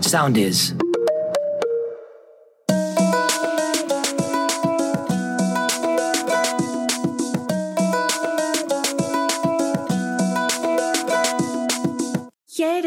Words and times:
Sound 0.00 0.36
is. 0.36 0.74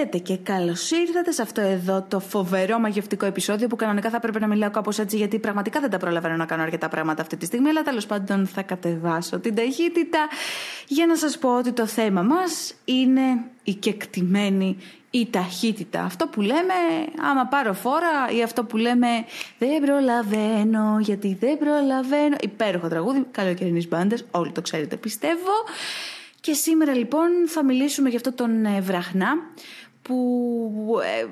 Χαίρετε 0.04 0.34
και 0.34 0.38
καλώς 0.38 0.92
ήρθατε 0.92 1.32
σε 1.32 1.42
αυτό 1.42 1.62
εδώ 1.62 2.06
το 2.08 2.20
φοβερό 2.20 2.80
μαγευτικό 2.80 3.26
επεισόδιο 3.26 3.68
που 3.68 3.76
κανονικά 3.76 4.10
θα 4.10 4.16
έπρεπε 4.16 4.40
να 4.40 4.48
μιλάω 4.48 4.72
κάπως 4.72 5.00
έτσι 5.00 5.18
γιατί 5.18 5.40
πραγματικά 5.40 5.80
δεν 5.80 5.90
τα 5.90 5.98
προλαβαίνω 5.98 6.36
να 6.36 6.46
κάνω 6.46 6.62
αρκετά 6.64 6.90
πράγματα 6.90 7.22
αυτή 7.22 7.38
τη 7.38 7.46
στιγμή. 7.46 7.70
Αλλά 7.70 7.82
τέλος 7.82 8.06
πάντων 8.06 8.48
θα 8.48 8.62
κατεβάσω 8.62 9.40
την 9.40 9.56
ταχύτητα 9.56 10.28
για 10.88 11.06
να 11.06 11.16
σας 11.16 11.38
πω 11.38 11.58
ότι 11.58 11.72
το 11.72 11.86
θέμα 11.86 12.22
μας 12.22 12.74
είναι 12.86 13.22
η 13.64 13.74
κεκτημένη 13.74 14.78
η 15.10 15.28
ταχύτητα. 15.30 16.04
Αυτό 16.04 16.28
που 16.28 16.42
λέμε 16.42 16.74
άμα 17.30 17.46
πάρω 17.46 17.74
φόρα 17.74 18.30
ή 18.38 18.44
αυτό 18.44 18.64
που 18.64 18.78
λέμε 18.78 19.08
δεν 19.58 19.82
προλαβαίνω 19.82 20.98
γιατί 21.00 21.38
δεν 21.40 21.58
προλαβαίνω. 21.58 22.36
Υπέροχο 22.42 22.88
τραγούδι, 22.88 23.26
καλοκαιρινής 23.32 23.88
μπάντες, 23.88 24.26
όλοι 24.32 24.52
το 24.52 24.62
ξέρετε 24.62 24.96
πιστεύω. 24.96 25.52
Και 26.40 26.54
σήμερα 26.54 26.96
λοιπόν 26.96 27.30
θα 27.48 27.64
μιλήσουμε 27.64 28.10
για 28.10 28.18
αυτό 28.18 28.34
τον 28.34 28.66
ε, 28.66 28.82
βραχνά 28.82 29.34
που 30.04 31.00
ε, 31.04 31.26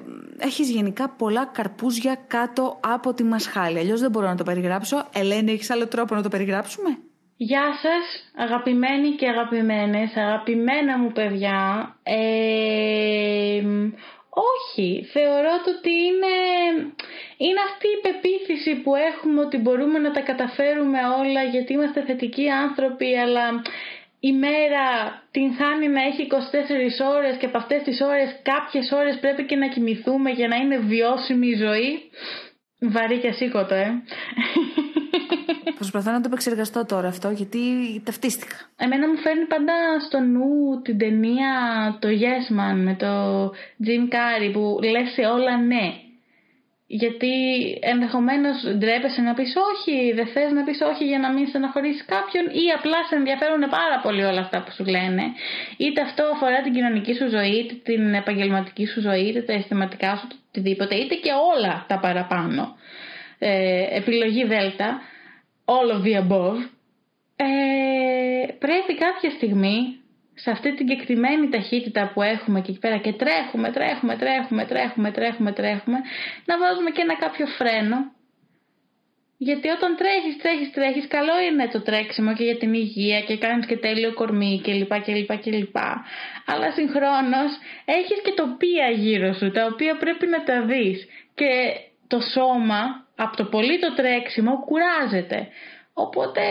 έχεις 0.46 0.70
γενικά 0.70 1.10
πολλά 1.10 1.46
καρπούζια 1.46 2.18
κάτω 2.28 2.80
από 2.84 3.14
τη 3.14 3.24
μασχάλη. 3.24 3.80
Αλλιώς 3.80 4.00
δεν 4.00 4.12
μπορώ 4.12 4.28
να 4.28 4.36
το 4.36 4.44
περιγράψω. 4.44 5.08
Ελένη, 5.14 5.52
έχεις 5.52 5.70
άλλο 5.70 5.88
τρόπο 5.88 6.16
να 6.16 6.22
το 6.22 6.30
περιγράψουμε; 6.30 6.98
Γεια 7.38 7.74
σας 7.82 8.32
αγαπημένοι 8.36 9.10
και 9.10 9.28
αγαπημένες, 9.28 10.16
αγαπημένα 10.16 10.98
μου 10.98 11.12
παιδιά. 11.12 11.96
Ε, 12.04 13.64
όχι, 14.34 15.06
θεωρώ 15.12 15.50
ότι 15.68 15.92
είναι, 15.92 16.36
είναι 17.38 17.62
αυτή 17.70 17.88
η 17.88 18.02
πεποίθηση 18.02 18.76
που 18.76 18.96
έχουμε 18.96 19.42
ότι 19.42 19.58
μπορούμε 19.58 20.00
να 20.00 20.12
τα 20.12 20.22
καταφέρουμε 20.22 21.00
όλα 21.20 21.44
γιατί 21.44 21.74
είμαστε 21.74 22.02
θετικοί 22.02 22.50
άνθρωποι 22.50 23.18
αλλά 23.18 23.62
η 24.30 24.32
μέρα 24.34 24.86
την 25.32 25.54
χάνει 25.58 25.88
να 25.88 26.02
έχει 26.02 26.28
24 26.32 26.36
ώρες 27.16 27.38
και 27.38 27.46
από 27.46 27.58
αυτές 27.58 27.82
τις 27.84 28.02
ώρες 28.02 28.40
κάποιες 28.42 28.92
ώρες 28.92 29.20
πρέπει 29.20 29.46
και 29.46 29.56
να 29.56 29.68
κοιμηθούμε 29.68 30.30
για 30.30 30.48
να 30.48 30.56
είναι 30.56 30.78
βιώσιμη 30.78 31.48
η 31.48 31.56
ζωή. 31.56 31.92
Βαρύ 32.80 33.18
και 33.20 33.32
σήκωτο, 33.32 33.76
ε. 33.76 33.90
Προσπαθώ 35.82 36.12
να 36.12 36.22
το 36.22 36.28
επεξεργαστώ 36.28 36.86
τώρα 36.86 37.08
αυτό 37.08 37.30
γιατί 37.30 37.60
ταυτίστηκα. 38.06 38.56
Εμένα 38.78 39.08
μου 39.08 39.18
φέρνει 39.18 39.46
πάντα 39.46 39.74
στο 40.08 40.20
νου 40.20 40.82
την 40.82 40.98
ταινία 40.98 41.52
το 42.00 42.08
Yes 42.08 42.46
Man 42.60 42.76
με 42.76 42.96
το 42.96 43.44
Jim 43.86 44.14
Carrey 44.14 44.52
που 44.54 44.80
λες 44.82 45.12
σε 45.12 45.22
όλα 45.22 45.58
ναι. 45.58 46.11
Γιατί 46.94 47.34
ενδεχομένως 47.82 48.56
ντρέπεσαι 48.78 49.22
να 49.22 49.34
πεις 49.34 49.54
όχι, 49.72 50.12
δεν 50.12 50.28
θες 50.28 50.52
να 50.52 50.64
πεις 50.64 50.82
όχι 50.82 51.06
για 51.06 51.20
να 51.20 51.32
μην 51.32 51.48
στεναχωρήσεις 51.48 52.06
κάποιον, 52.06 52.46
ή 52.46 52.66
απλά 52.78 53.04
σε 53.10 53.16
ενδιαφέρουν 53.16 53.60
πάρα 53.60 54.00
πολύ 54.04 54.24
όλα 54.24 54.40
αυτά 54.40 54.64
που 54.64 54.72
σου 54.72 54.86
λένε. 54.86 55.24
Είτε 55.78 56.02
αυτό 56.02 56.24
αφορά 56.24 56.62
την 56.62 56.74
κοινωνική 56.74 57.14
σου 57.14 57.30
ζωή, 57.30 57.56
είτε 57.60 57.74
την 57.84 58.14
επαγγελματική 58.14 58.86
σου 58.88 59.02
ζωή, 59.02 59.22
είτε 59.22 59.42
τα 59.42 59.54
αισθηματικά 59.54 60.16
σου, 60.16 60.28
οτιδήποτε, 60.48 60.96
είτε 60.96 61.16
και 61.16 61.32
όλα 61.56 61.86
τα 61.88 62.00
παραπάνω. 62.00 62.76
Ε, 63.40 63.98
επιλογή 63.98 64.44
Δέλτα, 64.46 65.02
all 65.66 65.90
of 65.96 66.02
the 66.08 66.16
above. 66.24 66.60
Ε, 67.36 68.52
πρέπει 68.60 68.96
κάποια 68.96 69.30
στιγμή 69.30 70.01
σε 70.44 70.52
αυτή 70.52 70.74
την 70.74 70.86
κεκτημένη 70.88 71.50
ταχύτητα 71.50 72.12
που 72.14 72.22
έχουμε 72.22 72.62
και 72.62 72.72
εκεί 72.72 72.80
πέρα 72.80 72.98
και 72.98 73.14
τρέχουμε, 73.14 73.72
τρέχουμε, 73.72 74.16
τρέχουμε, 74.16 74.66
τρέχουμε, 74.66 75.12
τρέχουμε, 75.12 75.52
τρέχουμε, 75.52 75.98
να 76.46 76.58
βάζουμε 76.58 76.90
και 76.90 77.02
ένα 77.02 77.16
κάποιο 77.16 77.46
φρένο. 77.46 77.98
Γιατί 79.38 79.68
όταν 79.70 79.96
τρέχεις, 79.96 80.38
τρέχεις, 80.42 80.72
τρέχεις, 80.72 81.08
καλό 81.08 81.40
είναι 81.48 81.68
το 81.68 81.82
τρέξιμο 81.82 82.34
και 82.34 82.44
για 82.44 82.58
την 82.58 82.74
υγεία 82.74 83.22
και 83.22 83.38
κάνεις 83.38 83.66
και 83.66 83.78
τέλειο 83.78 84.14
κορμί 84.14 84.62
κλπ. 84.64 84.94
κλπ, 85.02 85.38
κλπ. 85.44 85.78
Αλλά 86.46 86.72
συγχρόνως 86.72 87.52
έχεις 87.86 88.22
και 88.24 88.34
τοπία 88.36 88.90
γύρω 88.90 89.34
σου, 89.34 89.52
τα 89.52 89.66
οποία 89.66 89.98
πρέπει 89.98 90.28
να 90.28 90.44
τα 90.44 90.62
δεις. 90.62 91.08
Και 91.36 91.52
το 92.08 92.20
σώμα, 92.20 93.08
από 93.16 93.38
το 93.38 93.46
πολύ 93.46 93.80
το 93.80 93.94
τρέξιμο, 93.94 94.64
κουράζεται. 94.66 95.48
Οπότε 95.94 96.42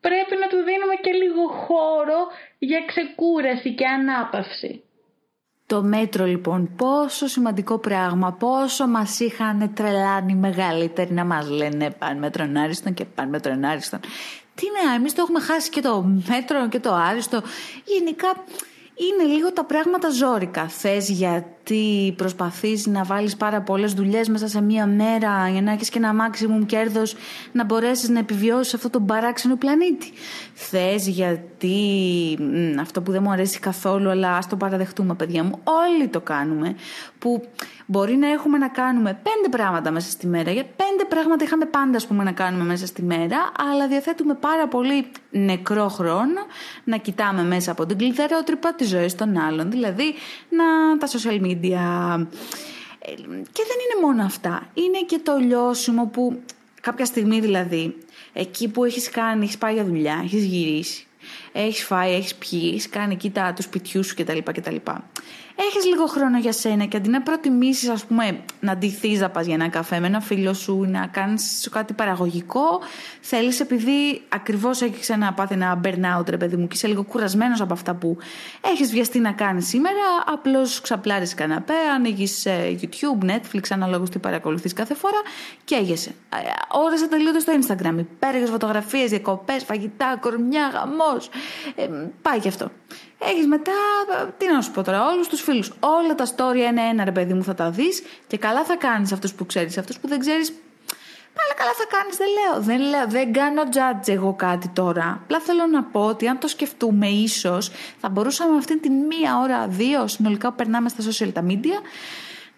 πρέπει 0.00 0.34
να 0.40 0.46
του 0.46 0.56
δίνουμε 0.56 0.94
και 1.02 1.12
λίγο 1.12 1.48
χώρο 1.48 2.18
για 2.58 2.80
ξεκούραση 2.86 3.74
και 3.74 3.86
ανάπαυση. 3.86 4.80
Το 5.66 5.82
μέτρο 5.82 6.24
λοιπόν, 6.24 6.70
πόσο 6.76 7.26
σημαντικό 7.26 7.78
πράγμα, 7.78 8.32
πόσο 8.32 8.86
μας 8.86 9.20
είχαν 9.20 9.74
τρελάνει 9.74 10.34
μεγαλύτεροι 10.34 11.12
να 11.12 11.24
μας 11.24 11.48
λένε 11.48 11.90
πάνε 11.90 12.18
μέτρον 12.18 12.56
άριστον 12.56 12.94
και 12.94 13.04
πάνε 13.04 13.30
μέτρον 13.30 13.64
άριστον. 13.64 14.00
Τι 14.54 14.66
ναι, 14.70 14.94
εμείς 14.94 15.14
το 15.14 15.22
έχουμε 15.22 15.40
χάσει 15.40 15.70
και 15.70 15.80
το 15.80 16.02
μέτρο 16.28 16.68
και 16.68 16.80
το 16.80 16.92
άριστο. 16.94 17.42
Γενικά 17.84 18.44
είναι 18.96 19.32
λίγο 19.32 19.52
τα 19.52 19.64
πράγματα 19.64 20.10
ζώρικα. 20.10 20.68
Θες 20.68 21.08
γιατί 21.08 22.14
προσπαθείς 22.16 22.86
να 22.86 23.04
βάλεις 23.04 23.36
πάρα 23.36 23.60
πολλές 23.60 23.92
δουλειές 23.92 24.28
μέσα 24.28 24.48
σε 24.48 24.60
μία 24.60 24.86
μέρα 24.86 25.48
για 25.48 25.62
να 25.62 25.72
έχεις 25.72 25.88
και 25.88 25.98
ένα 25.98 26.12
maximum 26.12 26.66
κέρδος 26.66 27.14
να 27.52 27.64
μπορέσεις 27.64 28.08
να 28.08 28.18
επιβιώσεις 28.18 28.74
αυτό 28.74 28.90
τον 28.90 29.06
παράξενο 29.06 29.56
πλανήτη; 29.56 30.12
Θες 30.54 31.08
γιατί 31.08 31.78
αυτό 32.80 33.02
που 33.02 33.12
δεν 33.12 33.22
μου 33.22 33.30
αρέσει 33.30 33.58
καθόλου 33.58 34.10
αλλά 34.10 34.36
ας 34.36 34.48
το 34.48 34.56
παραδεχτούμε 34.56 35.14
παιδιά 35.14 35.44
μου 35.44 35.58
όλοι 35.64 36.08
το 36.08 36.20
κάνουμε 36.20 36.74
που 37.18 37.42
μπορεί 37.86 38.16
να 38.16 38.30
έχουμε 38.30 38.58
να 38.58 38.68
κάνουμε 38.68 39.20
πέντε 39.22 39.48
πράγματα 39.50 39.90
μέσα 39.90 40.10
στη 40.10 40.26
μέρα 40.26 40.50
γιατί 40.50 40.70
πέντε 40.76 41.04
πράγματα 41.08 41.44
είχαμε 41.44 41.64
πάντα 41.64 41.98
πούμε, 42.08 42.24
να 42.24 42.32
κάνουμε 42.32 42.64
μέσα 42.64 42.86
στη 42.86 43.02
μέρα 43.02 43.52
αλλά 43.70 43.88
διαθέτουμε 43.88 44.34
πάρα 44.34 44.68
πολύ 44.68 45.06
νεκρό 45.30 45.88
χρόνο 45.88 46.40
να 46.84 46.96
κοιτάμε 46.96 47.42
μέσα 47.42 47.70
από 47.70 47.86
την 47.86 47.98
κλειδαρότρυπα 47.98 48.74
τη 48.74 48.85
ζωής 48.88 49.14
των 49.14 49.38
άλλων 49.38 49.70
δηλαδή 49.70 50.14
να 50.48 50.98
τα 50.98 51.06
social 51.06 51.40
media 51.42 52.26
ε, 52.98 53.12
και 53.52 53.62
δεν 53.68 53.78
είναι 53.82 54.00
μόνο 54.02 54.24
αυτά 54.24 54.68
είναι 54.74 54.98
και 55.06 55.18
το 55.22 55.36
λιώσιμο 55.36 56.06
που 56.06 56.42
κάποια 56.80 57.04
στιγμή 57.04 57.40
δηλαδή 57.40 57.96
εκεί 58.32 58.68
που 58.68 58.84
έχεις 58.84 59.10
κάνει, 59.10 59.44
έχεις 59.44 59.58
πάει 59.58 59.74
για 59.74 59.84
δουλειά, 59.84 60.20
έχεις 60.24 60.44
γυρίσει 60.44 61.06
έχεις 61.52 61.84
φάει, 61.84 62.14
έχεις 62.14 62.34
πιει, 62.34 62.70
έχεις 62.72 62.88
κάνει 62.88 63.16
κοίτα 63.16 63.52
του 63.52 63.62
σπιτιού 63.62 64.04
σου 64.04 64.14
κτλ. 64.14 64.38
κτλ 64.44 64.76
έχεις 65.56 65.84
λίγο 65.84 66.06
χρόνο 66.06 66.38
για 66.38 66.52
σένα 66.52 66.84
και 66.84 66.96
αντί 66.96 67.08
να 67.08 67.22
προτιμήσεις, 67.22 67.88
ας 67.88 68.04
πούμε, 68.04 68.40
να 68.60 68.76
ντυθείς 68.76 69.20
να 69.20 69.30
πας 69.30 69.46
για 69.46 69.54
ένα 69.54 69.68
καφέ 69.68 70.00
με 70.00 70.06
ένα 70.06 70.20
φίλο 70.20 70.54
σου 70.54 70.82
ή 70.84 70.88
να 70.88 71.06
κάνεις 71.06 71.68
κάτι 71.72 71.92
παραγωγικό, 71.92 72.80
θέλεις 73.20 73.60
επειδή 73.60 74.22
ακριβώς 74.28 74.80
έχεις 74.80 75.08
ένα 75.08 75.32
πάθει 75.32 75.54
ένα 75.54 75.80
burnout, 75.84 76.28
ρε 76.28 76.36
παιδί 76.36 76.56
μου, 76.56 76.66
και 76.66 76.74
είσαι 76.74 76.86
λίγο 76.86 77.02
κουρασμένος 77.02 77.60
από 77.60 77.72
αυτά 77.72 77.94
που 77.94 78.16
έχεις 78.72 78.90
βιαστεί 78.90 79.18
να 79.18 79.32
κάνεις 79.32 79.66
σήμερα, 79.66 80.24
απλώς 80.26 80.80
ξαπλάρεις 80.80 81.34
καναπέ, 81.34 81.74
ανοίγεις 81.94 82.46
ε, 82.46 82.78
YouTube, 82.80 83.30
Netflix, 83.30 83.62
αναλόγως 83.70 84.10
τι 84.10 84.18
παρακολουθείς 84.18 84.72
κάθε 84.72 84.94
φορά 84.94 85.20
και 85.64 85.74
έγεσαι. 85.74 86.10
Ε, 86.10 86.36
Ώρε 86.68 86.94
ατελείωτε 87.04 87.38
στο 87.38 87.52
Instagram, 87.52 87.98
υπέροχε 87.98 88.46
φωτογραφίες, 88.46 89.10
διακοπές, 89.10 89.64
φαγητά, 89.64 90.18
κορμιά, 90.20 90.70
χαμό. 90.72 91.16
Ε, 91.74 91.88
πάει 92.22 92.38
και 92.38 92.48
αυτό. 92.48 92.70
Έχεις 93.18 93.46
μετά, 93.46 93.72
τι 94.38 94.52
να 94.52 94.60
σου 94.60 94.70
πω 94.70 94.82
τώρα, 94.82 95.06
όλους 95.06 95.28
τους 95.28 95.40
φίλους. 95.40 95.72
Όλα 95.80 96.14
τα 96.14 96.26
story 96.26 96.60
ένα-ένα, 96.68 97.04
ρε 97.04 97.12
παιδί 97.12 97.34
μου, 97.34 97.42
θα 97.42 97.54
τα 97.54 97.70
δεις 97.70 98.02
και 98.26 98.36
καλά 98.38 98.64
θα 98.64 98.76
κάνεις 98.76 99.12
αυτούς 99.12 99.34
που 99.34 99.46
ξέρεις. 99.46 99.78
Αυτούς 99.78 99.98
που 99.98 100.08
δεν 100.08 100.18
ξέρεις, 100.18 100.52
πάλι 101.34 101.54
καλά 101.56 101.70
θα 101.76 101.86
κάνεις. 101.96 102.16
Δεν 102.16 102.28
λέω, 102.28 102.62
δεν 102.62 102.88
λέω, 102.88 103.06
δεν 103.08 103.32
κάνω 103.32 103.62
judge 103.62 104.08
εγώ 104.08 104.34
κάτι 104.34 104.68
τώρα. 104.68 105.20
Απλά 105.22 105.40
θέλω 105.40 105.66
να 105.66 105.82
πω 105.82 106.00
ότι 106.00 106.28
αν 106.28 106.38
το 106.38 106.48
σκεφτούμε, 106.48 107.06
ίσως 107.08 107.70
θα 108.00 108.08
μπορούσαμε 108.08 108.56
αυτή 108.56 108.78
τη 108.78 108.90
μία 108.90 109.38
ώρα, 109.42 109.66
δύο 109.68 110.06
συνολικά 110.06 110.48
που 110.48 110.56
περνάμε 110.56 110.88
στα 110.88 111.02
social 111.10 111.42
media 111.50 111.80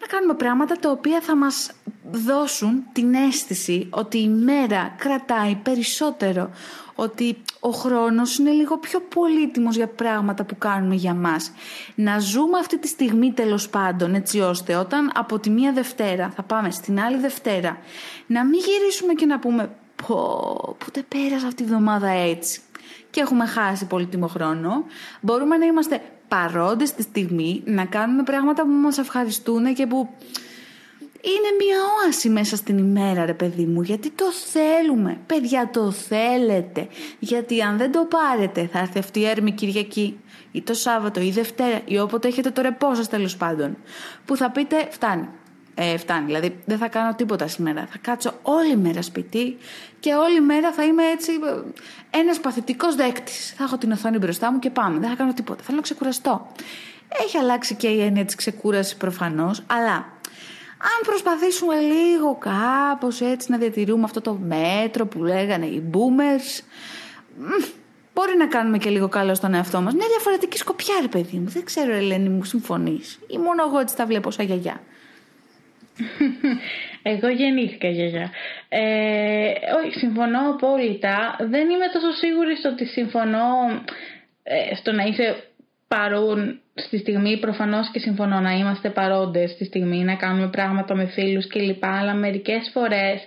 να 0.00 0.06
κάνουμε 0.06 0.34
πράγματα 0.34 0.76
τα 0.76 0.90
οποία 0.90 1.20
θα 1.20 1.36
μας 1.36 1.70
δώσουν 2.10 2.84
την 2.92 3.14
αίσθηση 3.14 3.86
ότι 3.90 4.18
η 4.18 4.28
μέρα 4.28 4.94
κρατάει 4.98 5.54
περισσότερο, 5.54 6.50
ότι 6.94 7.42
ο 7.60 7.70
χρόνος 7.70 8.38
είναι 8.38 8.50
λίγο 8.50 8.78
πιο 8.78 9.00
πολύτιμος 9.00 9.76
για 9.76 9.88
πράγματα 9.88 10.44
που 10.44 10.58
κάνουμε 10.58 10.94
για 10.94 11.14
μας. 11.14 11.52
Να 11.94 12.18
ζούμε 12.18 12.58
αυτή 12.58 12.78
τη 12.78 12.88
στιγμή 12.88 13.32
τέλος 13.32 13.68
πάντων 13.68 14.14
έτσι 14.14 14.40
ώστε 14.40 14.74
όταν 14.76 15.10
από 15.14 15.38
τη 15.38 15.50
μία 15.50 15.72
Δευτέρα 15.72 16.32
θα 16.36 16.42
πάμε 16.42 16.70
στην 16.70 17.00
άλλη 17.00 17.16
Δευτέρα 17.16 17.78
να 18.26 18.44
μην 18.44 18.60
γυρίσουμε 18.60 19.12
και 19.12 19.26
να 19.26 19.38
πούμε 19.38 19.70
πω, 20.06 20.76
πότε 20.84 21.04
πέρασε 21.08 21.46
αυτή 21.46 21.62
τη 21.62 21.64
βδομάδα 21.64 22.08
έτσι 22.08 22.60
και 23.10 23.20
έχουμε 23.20 23.46
χάσει 23.46 23.86
πολύτιμο 23.86 24.26
χρόνο. 24.26 24.84
Μπορούμε 25.20 25.56
να 25.56 25.66
είμαστε 25.66 26.00
παρόντες 26.28 26.88
στη 26.88 27.02
στιγμή, 27.02 27.62
να 27.64 27.84
κάνουμε 27.84 28.22
πράγματα 28.22 28.62
που 28.62 28.70
μας 28.70 28.98
ευχαριστούν 28.98 29.74
και 29.74 29.86
που 29.86 30.08
είναι 31.22 31.64
μια 31.64 31.76
όαση 32.04 32.28
μέσα 32.28 32.56
στην 32.56 32.78
ημέρα 32.78 33.24
ρε 33.24 33.34
παιδί 33.34 33.64
μου. 33.64 33.82
Γιατί 33.82 34.10
το 34.10 34.24
θέλουμε. 34.32 35.18
Παιδιά 35.26 35.70
το 35.72 35.90
θέλετε. 35.90 36.88
Γιατί 37.18 37.62
αν 37.62 37.76
δεν 37.76 37.92
το 37.92 38.08
πάρετε 38.08 38.68
θα 38.72 38.78
έρθει 38.78 38.98
αυτή 38.98 39.20
η 39.20 39.26
έρμη 39.26 39.52
Κυριακή 39.52 40.20
ή 40.52 40.62
το 40.62 40.74
Σάββατο 40.74 41.20
ή 41.20 41.30
Δευτέρα 41.30 41.80
ή 41.84 41.98
όποτε 41.98 42.28
έχετε 42.28 42.50
το 42.50 42.62
ρεπό 42.62 42.94
σας 42.94 43.08
τέλος 43.08 43.36
πάντων 43.36 43.76
που 44.24 44.36
θα 44.36 44.50
πείτε 44.50 44.88
φτάνει 44.90 45.28
ε, 45.80 45.96
φτάνει. 45.96 46.26
Δηλαδή 46.26 46.60
δεν 46.64 46.78
θα 46.78 46.88
κάνω 46.88 47.14
τίποτα 47.14 47.46
σήμερα. 47.46 47.86
Θα 47.90 47.98
κάτσω 48.00 48.32
όλη 48.42 48.76
μέρα 48.76 49.02
σπίτι 49.02 49.56
και 50.00 50.14
όλη 50.14 50.40
μέρα 50.40 50.72
θα 50.72 50.84
είμαι 50.84 51.02
έτσι 51.06 51.32
ε, 52.12 52.18
ένας 52.18 52.40
παθητικός 52.40 52.94
δέκτης. 52.94 53.54
Θα 53.56 53.64
έχω 53.64 53.78
την 53.78 53.92
οθόνη 53.92 54.18
μπροστά 54.18 54.52
μου 54.52 54.58
και 54.58 54.70
πάμε. 54.70 54.98
Δεν 54.98 55.08
θα 55.08 55.14
κάνω 55.14 55.32
τίποτα. 55.32 55.62
Θέλω 55.62 55.76
να 55.76 55.82
ξεκουραστώ. 55.82 56.46
Έχει 57.24 57.36
αλλάξει 57.36 57.74
και 57.74 57.88
η 57.88 58.00
έννοια 58.00 58.24
της 58.24 58.34
ξεκούρασης 58.34 58.96
προφανώς, 58.96 59.62
αλλά 59.66 59.94
αν 60.78 61.00
προσπαθήσουμε 61.04 61.74
λίγο 61.80 62.38
κάπως 62.38 63.20
έτσι 63.20 63.50
να 63.50 63.56
διατηρούμε 63.56 64.04
αυτό 64.04 64.20
το 64.20 64.34
μέτρο 64.34 65.06
που 65.06 65.24
λέγανε 65.24 65.66
οι 65.66 65.90
boomers 65.92 66.62
μπορεί 68.14 68.36
να 68.36 68.46
κάνουμε 68.46 68.78
και 68.78 68.90
λίγο 68.90 69.08
καλό 69.08 69.34
στον 69.34 69.54
εαυτό 69.54 69.80
μας. 69.80 69.94
Μια 69.94 70.06
διαφορετική 70.08 70.58
σκοπιά 70.58 70.94
ρε 71.00 71.08
παιδί 71.08 71.36
μου. 71.38 71.48
Δεν 71.48 71.64
ξέρω 71.64 71.92
Ελένη 71.92 72.28
μου 72.28 72.44
συμφωνείς 72.44 73.18
ή 73.26 73.38
μόνο 73.38 73.64
εγώ 73.66 73.78
έτσι 73.78 73.96
τα 73.96 74.06
βλέπω 74.06 74.30
σαν 74.30 74.46
γιαγιά. 74.46 74.80
Εγώ 77.12 77.28
γεννήθηκα 77.28 77.88
γιαγιά. 77.88 78.30
Ε, 78.68 79.52
όχι, 79.84 79.98
συμφωνώ 79.98 80.50
απόλυτα. 80.50 81.36
Δεν 81.38 81.68
είμαι 81.70 81.88
τόσο 81.92 82.10
σίγουρη 82.12 82.56
στο 82.56 82.68
ότι 82.68 82.86
συμφωνώ 82.86 83.46
ε, 84.42 84.74
στο 84.74 84.92
να 84.92 85.02
είσαι 85.02 85.36
παρούν 85.88 86.60
στη 86.74 86.98
στιγμή 86.98 87.38
προφανώς 87.38 87.90
και 87.90 87.98
συμφωνώ 87.98 88.40
να 88.40 88.52
είμαστε 88.52 88.90
παρόντες 88.90 89.50
στη 89.50 89.64
στιγμή, 89.64 90.04
να 90.04 90.14
κάνουμε 90.14 90.48
πράγματα 90.48 90.94
με 90.94 91.06
φίλους 91.06 91.46
κλπ. 91.46 91.84
Αλλά 91.84 92.14
μερικές 92.14 92.70
φορές 92.72 93.26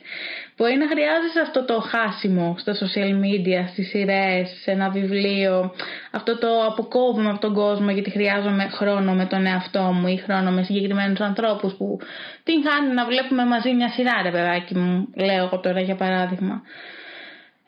μπορεί 0.57 0.75
να 0.77 0.88
χρειάζεσαι 0.88 1.39
αυτό 1.39 1.65
το 1.65 1.80
χάσιμο 1.80 2.56
στα 2.57 2.74
social 2.74 3.12
media, 3.25 3.68
στις 3.71 3.89
σειρές, 3.89 4.50
σε 4.62 4.71
ένα 4.71 4.89
βιβλίο, 4.89 5.74
αυτό 6.12 6.38
το 6.38 6.48
αποκόβουμε 6.65 7.30
από 7.30 7.39
τον 7.39 7.53
κόσμο 7.53 7.92
γιατί 7.92 8.09
χρειάζομαι 8.09 8.69
χρόνο 8.69 9.13
με 9.13 9.25
τον 9.25 9.45
εαυτό 9.45 9.81
μου 9.81 10.07
ή 10.07 10.18
χρόνο 10.18 10.51
με 10.51 10.63
συγκεκριμένους 10.63 11.19
ανθρώπους 11.19 11.74
που 11.74 12.00
την 12.44 12.63
χάνει 12.68 12.94
να 12.94 13.06
βλέπουμε 13.06 13.45
μαζί 13.45 13.74
μια 13.74 13.89
σειρά 13.89 14.21
ρε 14.24 14.31
παιδάκι 14.31 14.77
μου, 14.77 15.07
λέω 15.15 15.44
εγώ 15.45 15.59
τώρα 15.59 15.80
για 15.81 15.95
παράδειγμα. 15.95 16.62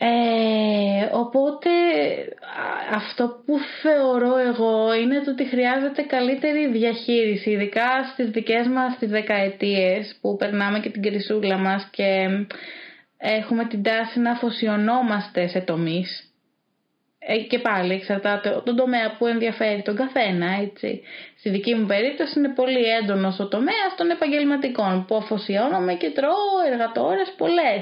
Ε, 0.05 1.09
οπότε 1.11 1.69
αυτό 2.91 3.43
που 3.45 3.59
θεωρώ 3.81 4.37
εγώ 4.37 4.93
είναι 4.93 5.21
το 5.21 5.31
ότι 5.31 5.45
χρειάζεται 5.45 6.01
καλύτερη 6.01 6.67
διαχείριση 6.71 7.49
ειδικά 7.49 8.03
στις 8.11 8.29
δικές 8.29 8.67
μας 8.67 8.97
τις 8.97 9.09
δεκαετίες 9.09 10.17
που 10.21 10.35
περνάμε 10.35 10.79
και 10.79 10.89
την 10.89 11.01
κρυσούλα 11.01 11.57
μας 11.57 11.87
και 11.91 12.27
έχουμε 13.17 13.65
την 13.65 13.83
τάση 13.83 14.19
να 14.19 14.31
αφοσιωνόμαστε 14.31 15.47
σε 15.47 15.59
τομείς. 15.59 16.19
ε, 16.19 16.32
και 17.49 17.59
πάλι 17.59 17.93
εξαρτάται 17.93 18.61
τον 18.65 18.75
τομέα 18.75 19.15
που 19.17 19.27
ενδιαφέρει 19.27 19.81
τον 19.81 19.95
καθένα, 19.95 20.47
έτσι. 20.61 21.01
Στη 21.39 21.49
δική 21.49 21.75
μου 21.75 21.85
περίπτωση 21.85 22.39
είναι 22.39 22.53
πολύ 22.53 22.83
έντονος 23.01 23.39
ο 23.39 23.47
τομέας 23.47 23.91
των 23.97 24.09
επαγγελματικών 24.09 25.05
που 25.05 25.15
αφοσιώνομαι 25.15 25.93
και 25.93 26.09
τρώω 26.09 26.53
εργατόρες 26.71 27.33
πολλές. 27.37 27.81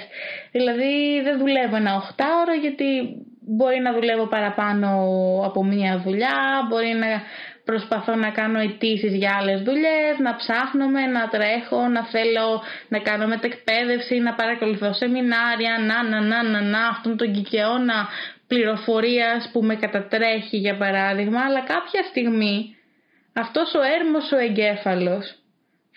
Δηλαδή 0.51 1.21
δεν 1.23 1.37
δουλεύω 1.37 1.75
ένα 1.75 1.95
οχτάωρο 1.95 2.53
γιατί 2.61 2.85
μπορεί 3.41 3.79
να 3.79 3.93
δουλεύω 3.93 4.27
παραπάνω 4.27 4.87
από 5.45 5.63
μία 5.63 6.01
δουλειά, 6.05 6.67
μπορεί 6.69 6.93
να 7.03 7.07
προσπαθώ 7.65 8.15
να 8.15 8.29
κάνω 8.29 8.59
αιτήσεις 8.59 9.13
για 9.13 9.37
άλλες 9.39 9.61
δουλειές, 9.61 10.13
να 10.19 10.35
ψάχνομαι, 10.35 11.05
να 11.05 11.27
τρέχω, 11.27 11.87
να 11.87 12.05
θέλω 12.05 12.61
να 12.87 12.99
κάνω 12.99 13.27
μετεκπαίδευση, 13.27 14.15
να 14.19 14.33
παρακολουθώ 14.33 14.93
σεμινάρια, 14.93 15.73
να, 15.89 16.03
να, 16.03 16.21
να, 16.21 16.43
να, 16.43 16.61
να, 16.61 16.87
αυτόν 16.87 17.17
τον 17.17 17.33
κικαιώνα 17.33 18.07
πληροφορίας 18.51 19.49
που 19.51 19.63
με 19.63 19.75
κατατρέχει 19.75 20.57
για 20.57 20.77
παράδειγμα, 20.77 21.41
αλλά 21.41 21.61
κάποια 21.61 22.03
στιγμή 22.03 22.75
αυτός 23.33 23.73
ο 23.73 23.81
έρμος 23.81 24.31
ο 24.31 24.37
εγκέφαλος 24.37 25.25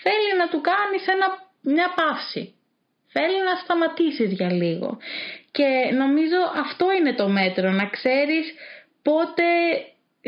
θέλει 0.05 0.31
να 0.39 0.49
του 0.49 0.61
κάνεις 0.71 1.07
ένα, 1.15 1.27
μια 1.63 1.89
παύση. 1.99 2.55
Θέλει 3.07 3.39
να 3.49 3.55
σταματήσεις 3.63 4.33
για 4.33 4.53
λίγο. 4.53 4.99
Και 5.51 5.69
νομίζω 5.95 6.39
αυτό 6.65 6.87
είναι 6.93 7.15
το 7.15 7.29
μέτρο, 7.29 7.71
να 7.71 7.87
ξέρεις 7.87 8.55
πότε 9.03 9.45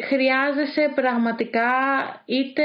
χρειάζεσαι 0.09 0.93
πραγματικά 0.95 1.73
είτε, 2.27 2.65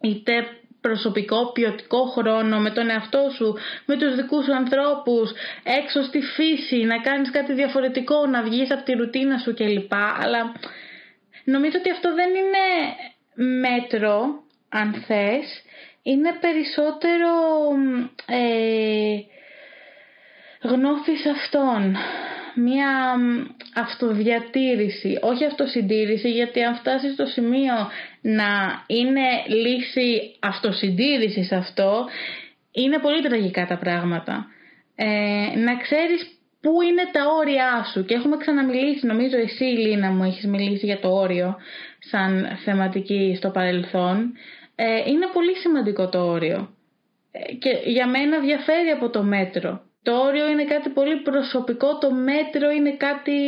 είτε 0.00 0.32
προσωπικό 0.80 1.52
ποιοτικό 1.52 2.04
χρόνο 2.04 2.58
με 2.58 2.70
τον 2.70 2.90
εαυτό 2.90 3.30
σου, 3.34 3.54
με 3.86 3.96
τους 3.96 4.14
δικούς 4.14 4.44
σου 4.44 4.54
ανθρώπους, 4.54 5.32
έξω 5.62 6.02
στη 6.02 6.20
φύση, 6.20 6.76
να 6.76 6.98
κάνεις 6.98 7.30
κάτι 7.30 7.52
διαφορετικό, 7.52 8.26
να 8.26 8.42
βγεις 8.42 8.70
από 8.70 8.82
τη 8.82 8.92
ρουτίνα 8.92 9.38
σου 9.38 9.54
κλπ. 9.54 9.92
Αλλά 9.94 10.52
νομίζω 11.44 11.78
ότι 11.78 11.90
αυτό 11.90 12.14
δεν 12.14 12.28
είναι 12.28 12.64
μέτρο, 13.58 14.42
αν 14.68 15.04
θες, 15.06 15.62
είναι 16.02 16.32
περισσότερο 16.40 17.30
ε, 18.26 19.16
γνώθης 20.68 21.26
αυτών 21.26 21.96
μία 22.54 23.16
αυτοδιατήρηση, 23.74 25.18
όχι 25.20 25.44
αυτοσυντήρηση, 25.44 26.30
γιατί 26.30 26.62
αν 26.62 26.74
φτάσεις 26.74 27.12
στο 27.12 27.26
σημείο 27.26 27.74
να 28.20 28.82
είναι 28.86 29.26
λύση 29.46 30.36
αυτοσυντήρησης 30.40 31.52
αυτό, 31.52 32.06
είναι 32.72 32.98
πολύ 32.98 33.22
τραγικά 33.22 33.66
τα 33.66 33.78
πράγματα. 33.78 34.46
Ε, 34.94 35.58
να 35.58 35.76
ξέρεις 35.76 36.38
πού 36.60 36.82
είναι 36.82 37.08
τα 37.12 37.20
όρια 37.38 37.86
σου 37.92 38.04
και 38.04 38.14
έχουμε 38.14 38.36
ξαναμιλήσει, 38.36 39.06
νομίζω 39.06 39.36
εσύ 39.36 39.64
Λίνα 39.64 40.10
μου 40.10 40.24
έχεις 40.24 40.46
μιλήσει 40.46 40.86
για 40.86 41.00
το 41.00 41.08
όριο 41.08 41.56
σαν 41.98 42.58
θεματική 42.64 43.34
στο 43.36 43.50
παρελθόν. 43.50 44.32
Ε, 44.74 45.10
είναι 45.10 45.26
πολύ 45.32 45.56
σημαντικό 45.56 46.08
το 46.08 46.26
όριο 46.26 46.74
ε, 47.32 47.54
και 47.54 47.70
για 47.84 48.06
μένα 48.06 48.38
διαφέρει 48.38 48.88
από 48.88 49.10
το 49.10 49.22
μέτρο. 49.22 49.82
Το 50.02 50.12
όριο 50.12 50.48
είναι 50.48 50.64
κάτι 50.64 50.88
πολύ 50.88 51.16
προσωπικό, 51.16 51.98
το 51.98 52.12
μέτρο 52.12 52.70
είναι 52.70 52.96
κάτι 52.96 53.40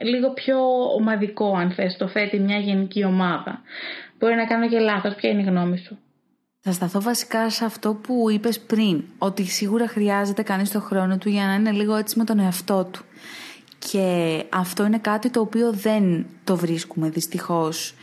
λίγο 0.00 0.32
πιο 0.32 0.58
ομαδικό 0.98 1.54
αν 1.56 1.70
θες, 1.70 1.96
το 1.96 2.08
θέτει 2.08 2.38
μια 2.38 2.58
γενική 2.58 3.04
ομάδα. 3.04 3.62
Μπορεί 4.18 4.34
να 4.34 4.46
κάνω 4.46 4.68
και 4.68 4.78
λάθος, 4.78 5.14
ποια 5.14 5.30
είναι 5.30 5.40
η 5.40 5.44
γνώμη 5.44 5.78
σου; 5.78 5.98
Θα 6.60 6.72
σταθώ 6.72 7.00
βασικά 7.00 7.50
σε 7.50 7.64
αυτό 7.64 7.94
που 7.94 8.30
είπες 8.30 8.60
πριν, 8.60 9.04
ότι 9.18 9.44
σίγουρα 9.44 9.88
χρειάζεται 9.88 10.42
κανείς 10.42 10.70
το 10.70 10.80
χρόνο 10.80 11.18
του 11.18 11.28
για 11.28 11.46
να 11.46 11.54
είναι 11.54 11.70
λίγο 11.70 11.94
έτσι 11.94 12.18
με 12.18 12.24
τον 12.24 12.38
εαυτό 12.38 12.84
του. 12.84 13.04
Και 13.90 14.42
αυτό 14.52 14.84
είναι 14.84 14.98
κάτι 14.98 15.30
το 15.30 15.40
οποίο 15.40 15.72
δεν 15.72 16.26
το 16.44 16.56
βρίσκουμε 16.56 17.08
δυστυχώς 17.08 17.94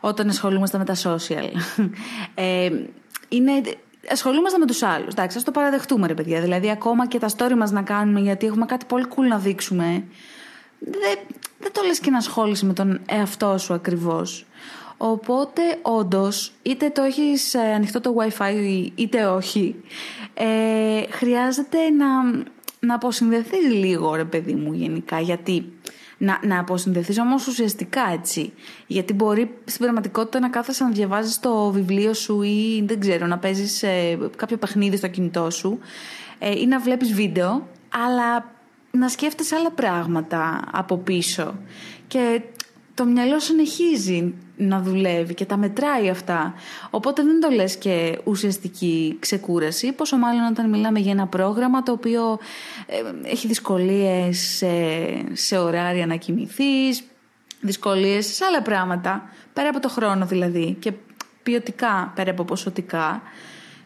όταν 0.00 0.28
ασχολούμαστε 0.28 0.78
με 0.78 0.84
τα 0.84 0.94
social. 0.94 1.50
Ε, 2.34 2.70
είναι 3.28 3.52
ασχολούμαστε 4.08 4.58
με 4.58 4.66
τους 4.66 4.82
άλλους. 4.82 5.12
Εντάξει, 5.12 5.36
ας 5.36 5.44
το 5.44 5.50
παραδεχτούμε, 5.50 6.06
ρε 6.06 6.14
παιδιά. 6.14 6.40
Δηλαδή, 6.40 6.70
ακόμα 6.70 7.06
και 7.06 7.18
τα 7.18 7.28
story 7.36 7.54
μας 7.56 7.70
να 7.70 7.82
κάνουμε 7.82 8.20
γιατί 8.20 8.46
έχουμε 8.46 8.66
κάτι 8.66 8.84
πολύ 8.84 9.06
cool 9.08 9.28
να 9.28 9.38
δείξουμε. 9.38 10.04
Δεν, 10.78 11.18
δεν 11.58 11.72
το 11.72 11.82
λες 11.86 12.00
και 12.00 12.10
να 12.10 12.18
ασχόλησε 12.18 12.66
με 12.66 12.72
τον 12.72 13.00
εαυτό 13.06 13.58
σου 13.58 13.74
ακριβώς. 13.74 14.46
Οπότε, 14.96 15.62
όντως, 15.82 16.52
είτε 16.62 16.90
το 16.90 17.02
έχεις 17.02 17.54
ε, 17.54 17.60
ανοιχτό 17.60 18.00
το 18.00 18.14
WiFi 18.18 18.86
είτε 18.94 19.26
όχι, 19.26 19.74
ε, 20.34 21.02
χρειάζεται 21.10 21.90
να, 21.90 22.06
να 22.80 22.94
αποσυνδεθεί 22.94 23.56
λίγο, 23.56 24.14
ρε 24.14 24.24
παιδί 24.24 24.54
μου, 24.54 24.72
γενικά. 24.72 25.20
Γιατί 25.20 25.72
να, 26.22 26.40
να 26.46 26.58
αποσυνδεθείς 26.58 27.18
όμως 27.18 27.46
ουσιαστικά 27.46 28.02
έτσι. 28.12 28.52
Γιατί 28.86 29.12
μπορεί 29.12 29.54
στην 29.64 29.80
πραγματικότητα 29.80 30.40
να 30.40 30.48
κάθεσαι 30.48 30.84
να 30.84 30.90
διαβάζεις 30.90 31.40
το 31.40 31.70
βιβλίο 31.70 32.14
σου 32.14 32.42
ή 32.42 32.84
δεν 32.86 33.00
ξέρω, 33.00 33.26
να 33.26 33.38
παίζεις 33.38 33.82
ε, 33.82 34.18
κάποιο 34.36 34.56
παιχνίδι 34.56 34.96
στο 34.96 35.08
κινητό 35.08 35.50
σου 35.50 35.78
ε, 36.38 36.60
ή 36.60 36.66
να 36.66 36.80
βλέπεις 36.80 37.12
βίντεο, 37.12 37.68
αλλά 38.06 38.52
να 38.90 39.08
σκέφτεσαι 39.08 39.54
άλλα 39.54 39.70
πράγματα 39.70 40.60
από 40.72 40.96
πίσω. 40.96 41.54
Και 42.06 42.42
το 42.94 43.04
μυαλό 43.04 43.40
συνεχίζει 43.40 44.34
να 44.56 44.80
δουλεύει 44.80 45.34
και 45.34 45.44
τα 45.44 45.56
μετράει 45.56 46.08
αυτά. 46.08 46.54
Οπότε 46.90 47.22
δεν 47.22 47.40
το 47.40 47.48
λες 47.50 47.76
και 47.76 48.18
ουσιαστική 48.24 49.16
ξεκούραση, 49.18 49.92
πόσο 49.92 50.16
μάλλον 50.16 50.46
όταν 50.46 50.68
μιλάμε 50.68 50.98
για 50.98 51.12
ένα 51.12 51.26
πρόγραμμα 51.26 51.82
το 51.82 51.92
οποίο 51.92 52.38
ε, 52.86 53.28
έχει 53.28 53.46
δυσκολίες 53.46 54.38
σε, 54.38 54.68
σε 55.32 55.58
ωράρια 55.58 56.06
να 56.06 56.16
κοιμηθείς, 56.16 57.02
δυσκολίες 57.60 58.26
σε 58.26 58.44
άλλα 58.44 58.62
πράγματα, 58.62 59.30
πέρα 59.52 59.68
από 59.68 59.80
το 59.80 59.88
χρόνο 59.88 60.26
δηλαδή 60.26 60.76
και 60.80 60.92
ποιοτικά 61.42 62.12
πέρα 62.14 62.30
από 62.30 62.44
ποσοτικά. 62.44 63.22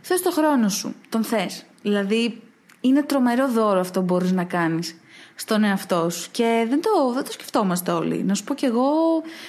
Θες 0.00 0.22
το 0.22 0.30
χρόνο 0.30 0.68
σου, 0.68 0.94
τον 1.08 1.24
θες. 1.24 1.64
Δηλαδή 1.82 2.42
είναι 2.80 3.02
τρομερό 3.02 3.48
δώρο 3.48 3.80
αυτό 3.80 4.00
που 4.00 4.06
μπορείς 4.06 4.32
να 4.32 4.44
κάνεις 4.44 4.96
στον 5.34 5.64
εαυτό 5.64 6.10
σου. 6.10 6.28
Και 6.30 6.66
δεν 6.68 6.80
το, 6.82 7.12
δεν 7.12 7.24
το 7.24 7.32
σκεφτόμαστε 7.32 7.90
όλοι. 7.90 8.22
Να 8.22 8.34
σου 8.34 8.44
πω 8.44 8.54
κι 8.54 8.64
εγώ 8.64 8.92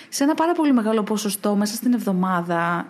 σε 0.09 0.23
ένα 0.23 0.33
πάρα 0.33 0.53
πολύ 0.53 0.73
μεγάλο 0.73 1.03
ποσοστό 1.03 1.55
μέσα 1.55 1.75
στην 1.75 1.93
εβδομάδα 1.93 2.87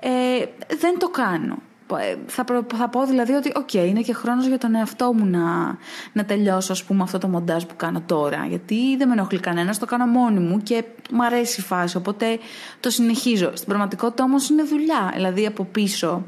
ε, 0.00 0.44
δεν 0.78 0.98
το 0.98 1.08
κάνω. 1.08 1.58
Ε, 1.98 2.16
θα, 2.26 2.44
θα 2.76 2.88
πω 2.88 3.06
δηλαδή 3.06 3.32
ότι 3.32 3.52
οκ, 3.56 3.74
είναι 3.74 4.00
και 4.00 4.12
χρόνος 4.12 4.46
για 4.46 4.58
τον 4.58 4.74
εαυτό 4.74 5.12
μου 5.12 5.24
να, 5.24 5.76
να 6.12 6.24
τελειώσω 6.24 6.72
ας 6.72 6.84
πούμε 6.84 7.02
αυτό 7.02 7.18
το 7.18 7.28
μοντάζ 7.28 7.64
που 7.64 7.76
κάνω 7.76 8.02
τώρα 8.06 8.46
γιατί 8.48 8.96
δεν 8.96 9.08
με 9.08 9.14
ενοχλεί 9.14 9.40
κανένας, 9.40 9.78
το 9.78 9.86
κάνω 9.86 10.06
μόνη 10.06 10.38
μου 10.40 10.58
και 10.62 10.84
μου 11.10 11.24
αρέσει 11.24 11.60
η 11.60 11.64
φάση 11.64 11.96
οπότε 11.96 12.38
το 12.80 12.90
συνεχίζω. 12.90 13.50
Στην 13.54 13.68
πραγματικότητα 13.68 14.24
όμως 14.24 14.48
είναι 14.48 14.62
δουλειά, 14.62 15.10
δηλαδή 15.14 15.46
από 15.46 15.64
πίσω 15.64 16.24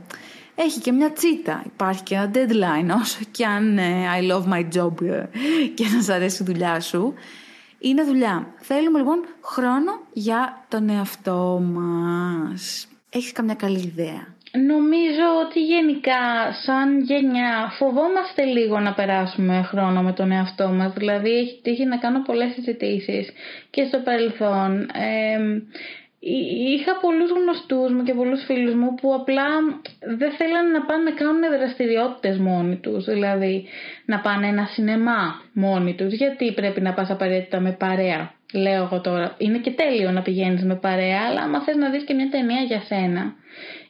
έχει 0.61 0.81
και 0.81 0.93
μια 0.93 1.13
τσίτα, 1.13 1.63
υπάρχει 1.67 2.03
και 2.03 2.15
ένα 2.15 2.31
deadline 2.35 3.01
όσο 3.01 3.19
και 3.31 3.47
αν 3.47 3.79
ε, 3.79 4.05
I 4.21 4.33
love 4.33 4.53
my 4.53 4.69
job 4.77 5.03
ε, 5.03 5.25
και 5.75 5.85
να 5.95 6.03
σ' 6.03 6.09
αρέσει 6.09 6.43
η 6.43 6.47
δουλειά 6.47 6.81
σου 6.81 7.15
είναι 7.79 8.03
δουλειά. 8.03 8.47
Θέλουμε 8.57 8.99
λοιπόν 8.99 9.25
χρόνο 9.41 9.93
για 10.13 10.67
τον 10.69 10.89
εαυτό 10.89 11.63
μας. 11.65 12.89
Έχεις 13.11 13.33
καμιά 13.33 13.55
καλή 13.55 13.79
ιδέα; 13.79 14.37
Νομίζω 14.53 15.27
ότι 15.47 15.61
γενικά 15.65 16.53
σαν 16.65 17.01
γενιά 17.01 17.73
φοβόμαστε 17.79 18.45
λίγο 18.45 18.81
να 18.81 18.95
περάσουμε 18.95 19.63
χρόνο 19.63 20.03
με 20.03 20.13
τον 20.13 20.31
εαυτό 20.31 20.69
μας. 20.69 20.93
Δηλαδή 20.93 21.31
έχει 21.31 21.61
τύχει 21.63 21.85
να 21.85 21.99
κάνω 21.99 22.23
πολλές 22.23 22.53
συζητήσεις 22.53 23.29
και 23.71 23.85
στο 23.85 23.99
παρελθόν. 23.99 24.81
Ε, 24.81 25.63
είχα 26.21 26.97
πολλούς 27.01 27.31
γνωστούς 27.31 27.93
μου 27.93 28.03
και 28.03 28.15
πολλούς 28.15 28.45
φίλους 28.45 28.75
μου 28.75 28.95
που 28.95 29.15
απλά 29.15 29.47
δεν 30.19 30.31
θέλανε 30.33 30.69
να 30.79 30.85
πάνε 30.85 31.03
να 31.03 31.11
κάνουν 31.11 31.41
δραστηριότητες 31.59 32.39
μόνοι 32.39 32.77
τους. 32.77 33.05
Δηλαδή 33.05 33.67
να 34.05 34.21
πάνε 34.21 34.47
ένα 34.47 34.65
σινεμά 34.67 35.43
μόνοι 35.53 35.95
τους. 35.95 36.13
Γιατί 36.13 36.53
πρέπει 36.53 36.81
να 36.81 36.93
πας 36.93 37.11
απαραίτητα 37.11 37.61
με 37.61 37.73
παρέα; 37.73 38.33
Λέω 38.53 38.83
εγώ 38.83 39.01
τώρα. 39.01 39.35
Είναι 39.39 39.59
και 39.59 39.71
τέλειο 39.71 40.11
να 40.11 40.23
πηγαίνεις 40.23 40.65
με 40.65 40.75
παρέα, 40.75 41.21
αλλά 41.29 41.41
άμα 41.41 41.63
θες 41.63 41.77
να 41.77 41.91
δεις 41.91 42.05
και 42.05 42.15
μια 42.15 42.29
ταινία 42.31 42.61
για 42.61 42.81
σένα. 42.81 43.35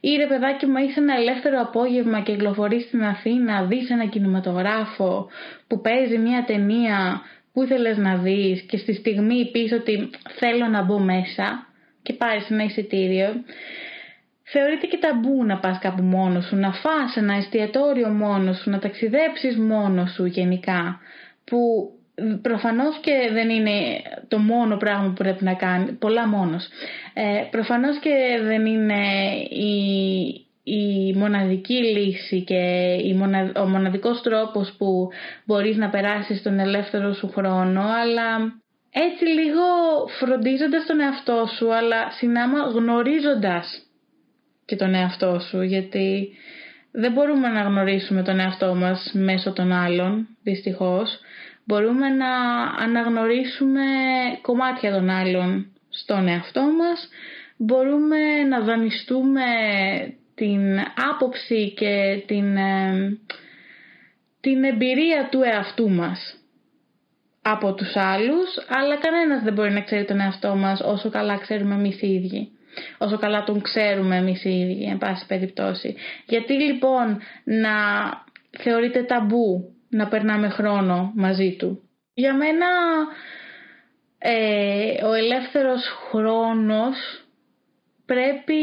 Ή 0.00 0.16
ρε 0.16 0.26
παιδάκι 0.26 0.66
μου 0.66 0.76
έχεις 0.76 0.96
ένα 0.96 1.14
ελεύθερο 1.14 1.60
απόγευμα 1.60 2.20
και 2.20 2.32
κυκλοφορείς 2.32 2.84
στην 2.84 3.04
Αθήνα, 3.04 3.64
δεις 3.64 3.90
ένα 3.90 4.06
κινηματογράφο 4.06 5.28
που 5.66 5.80
παίζει 5.80 6.18
μια 6.18 6.44
ταινία 6.46 7.20
που 7.52 7.62
ήθελες 7.62 7.96
να 7.96 8.16
δεις 8.16 8.60
και 8.60 8.76
στη 8.76 8.94
στιγμή 8.94 9.50
πεις 9.52 9.72
ότι 9.72 10.10
θέλω 10.38 10.66
να 10.66 10.82
μπω 10.82 10.98
μέσα 10.98 11.67
και 12.08 12.14
πάρεις 12.14 12.50
ένα 12.50 12.64
εισιτήριο, 12.64 13.28
θεωρείται 14.42 14.86
και 14.86 14.98
ταμπού 14.98 15.44
να 15.44 15.58
πας 15.58 15.78
κάπου 15.78 16.02
μόνος 16.02 16.44
σου, 16.44 16.56
να 16.56 16.72
φας 16.72 17.16
ένα 17.16 17.34
εστιατόριο 17.34 18.08
μόνος 18.08 18.58
σου, 18.58 18.70
να 18.70 18.78
ταξιδέψεις 18.78 19.56
μόνος 19.56 20.12
σου 20.12 20.24
γενικά, 20.24 21.00
που 21.44 21.90
προφανώς 22.42 22.98
και 23.00 23.30
δεν 23.32 23.48
είναι 23.48 23.76
το 24.28 24.38
μόνο 24.38 24.76
πράγμα 24.76 25.06
που 25.06 25.12
πρέπει 25.12 25.44
να 25.44 25.54
κάνει, 25.54 25.92
πολλά 25.92 26.28
μόνος. 26.28 26.68
Ε, 27.14 27.44
προφανώς 27.50 27.98
και 27.98 28.38
δεν 28.42 28.66
είναι 28.66 29.02
η, 29.48 29.74
η 30.62 31.12
μοναδική 31.14 31.74
λύση 31.74 32.42
και 32.42 32.62
η 33.04 33.20
ο 33.56 33.66
μοναδικός 33.68 34.22
τρόπος 34.22 34.74
που 34.78 35.08
μπορείς 35.44 35.76
να 35.76 35.88
περάσεις 35.88 36.42
τον 36.42 36.58
ελεύθερο 36.58 37.12
σου 37.12 37.28
χρόνο, 37.28 37.80
αλλά 37.80 38.52
έτσι 38.92 39.24
λίγο 39.24 39.62
φροντίζοντας 40.18 40.86
τον 40.86 41.00
εαυτό 41.00 41.46
σου, 41.56 41.74
αλλά 41.74 42.10
συνάμα 42.10 42.58
γνωρίζοντας 42.58 43.82
και 44.64 44.76
τον 44.76 44.94
εαυτό 44.94 45.38
σου, 45.38 45.62
γιατί 45.62 46.28
δεν 46.90 47.12
μπορούμε 47.12 47.48
να 47.48 47.60
γνωρίσουμε 47.60 48.22
τον 48.22 48.40
εαυτό 48.40 48.74
μας 48.74 49.10
μέσω 49.14 49.52
των 49.52 49.72
άλλων, 49.72 50.28
δυστυχώς. 50.42 51.20
Μπορούμε 51.64 52.08
να 52.08 52.30
αναγνωρίσουμε 52.78 53.82
κομμάτια 54.42 54.92
των 54.92 55.10
άλλων 55.10 55.72
στον 55.88 56.28
εαυτό 56.28 56.62
μας, 56.62 57.08
μπορούμε 57.56 58.42
να 58.48 58.60
δανειστούμε 58.60 59.44
την 60.34 60.78
άποψη 61.10 61.72
και 61.76 62.22
την, 62.26 62.56
ε, 62.56 63.18
την 64.40 64.64
εμπειρία 64.64 65.28
του 65.30 65.42
εαυτού 65.42 65.90
μας 65.90 66.38
από 67.50 67.74
τους 67.74 67.96
άλλους, 67.96 68.48
αλλά 68.68 68.96
κανένας 68.96 69.42
δεν 69.42 69.52
μπορεί 69.52 69.72
να 69.72 69.80
ξέρει 69.80 70.04
τον 70.04 70.20
εαυτό 70.20 70.54
μας 70.54 70.80
όσο 70.80 71.10
καλά 71.10 71.38
ξέρουμε 71.38 71.74
εμείς 71.74 72.02
οι 72.02 72.06
ίδιοι. 72.06 72.50
Όσο 72.98 73.18
καλά 73.18 73.44
τον 73.44 73.62
ξέρουμε 73.62 74.16
εμείς 74.16 74.44
οι 74.44 74.58
ίδιοι, 74.58 74.84
εν 74.84 74.98
πάση 74.98 75.26
περιπτώσει. 75.26 75.94
Γιατί 76.26 76.52
λοιπόν 76.52 77.20
να 77.44 77.70
θεωρείται 78.58 79.02
ταμπού 79.02 79.72
να 79.88 80.08
περνάμε 80.08 80.48
χρόνο 80.48 81.12
μαζί 81.14 81.56
του; 81.58 81.82
Για 82.14 82.34
μένα 82.34 82.66
ε, 84.18 85.04
ο 85.04 85.12
ελεύθερος 85.12 85.82
χρόνος 86.10 86.96
πρέπει 88.06 88.54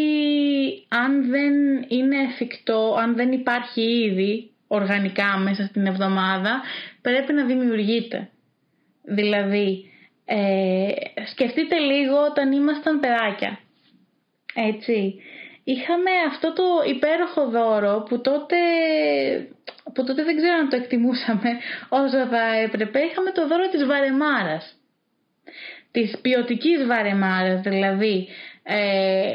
αν 0.88 1.30
δεν 1.30 1.54
είναι 1.88 2.18
εφικτό, 2.32 2.96
αν 3.00 3.15
δεν 3.15 3.32
υπάρχει 3.32 3.82
ήδη 3.82 4.50
οργανικά 4.68 5.38
μέσα 5.38 5.65
στην 5.65 5.86
εβδομάδα, 5.86 6.62
πρέπει 7.01 7.34
να 7.34 7.46
δημιουργείται. 7.46 8.30
Δηλαδή, 9.05 9.91
ε, 10.25 10.88
σκεφτείτε 11.25 11.77
λίγο 11.77 12.17
όταν 12.29 12.51
ήμασταν 12.51 13.00
παιδάκια. 13.00 13.59
Έτσι. 14.53 15.15
Είχαμε 15.63 16.12
αυτό 16.27 16.53
το 16.53 16.63
υπέροχο 16.88 17.50
δώρο 17.50 18.05
που 18.09 18.21
τότε, 18.21 18.55
που 19.93 20.03
τότε 20.03 20.24
δεν 20.24 20.35
ξέρω 20.35 20.53
αν 20.53 20.69
το 20.69 20.75
εκτιμούσαμε 20.75 21.50
όσο 22.01 22.27
θα 22.27 22.55
έπρεπε. 22.55 23.00
Είχαμε 23.00 23.31
το 23.31 23.47
δώρο 23.47 23.69
της 23.69 23.85
βαρεμάρας. 23.85 24.75
Της 25.91 26.17
ποιοτικής 26.21 26.85
βαρεμάρας 26.85 27.62
δηλαδή. 27.62 28.27
Ε, 28.63 29.33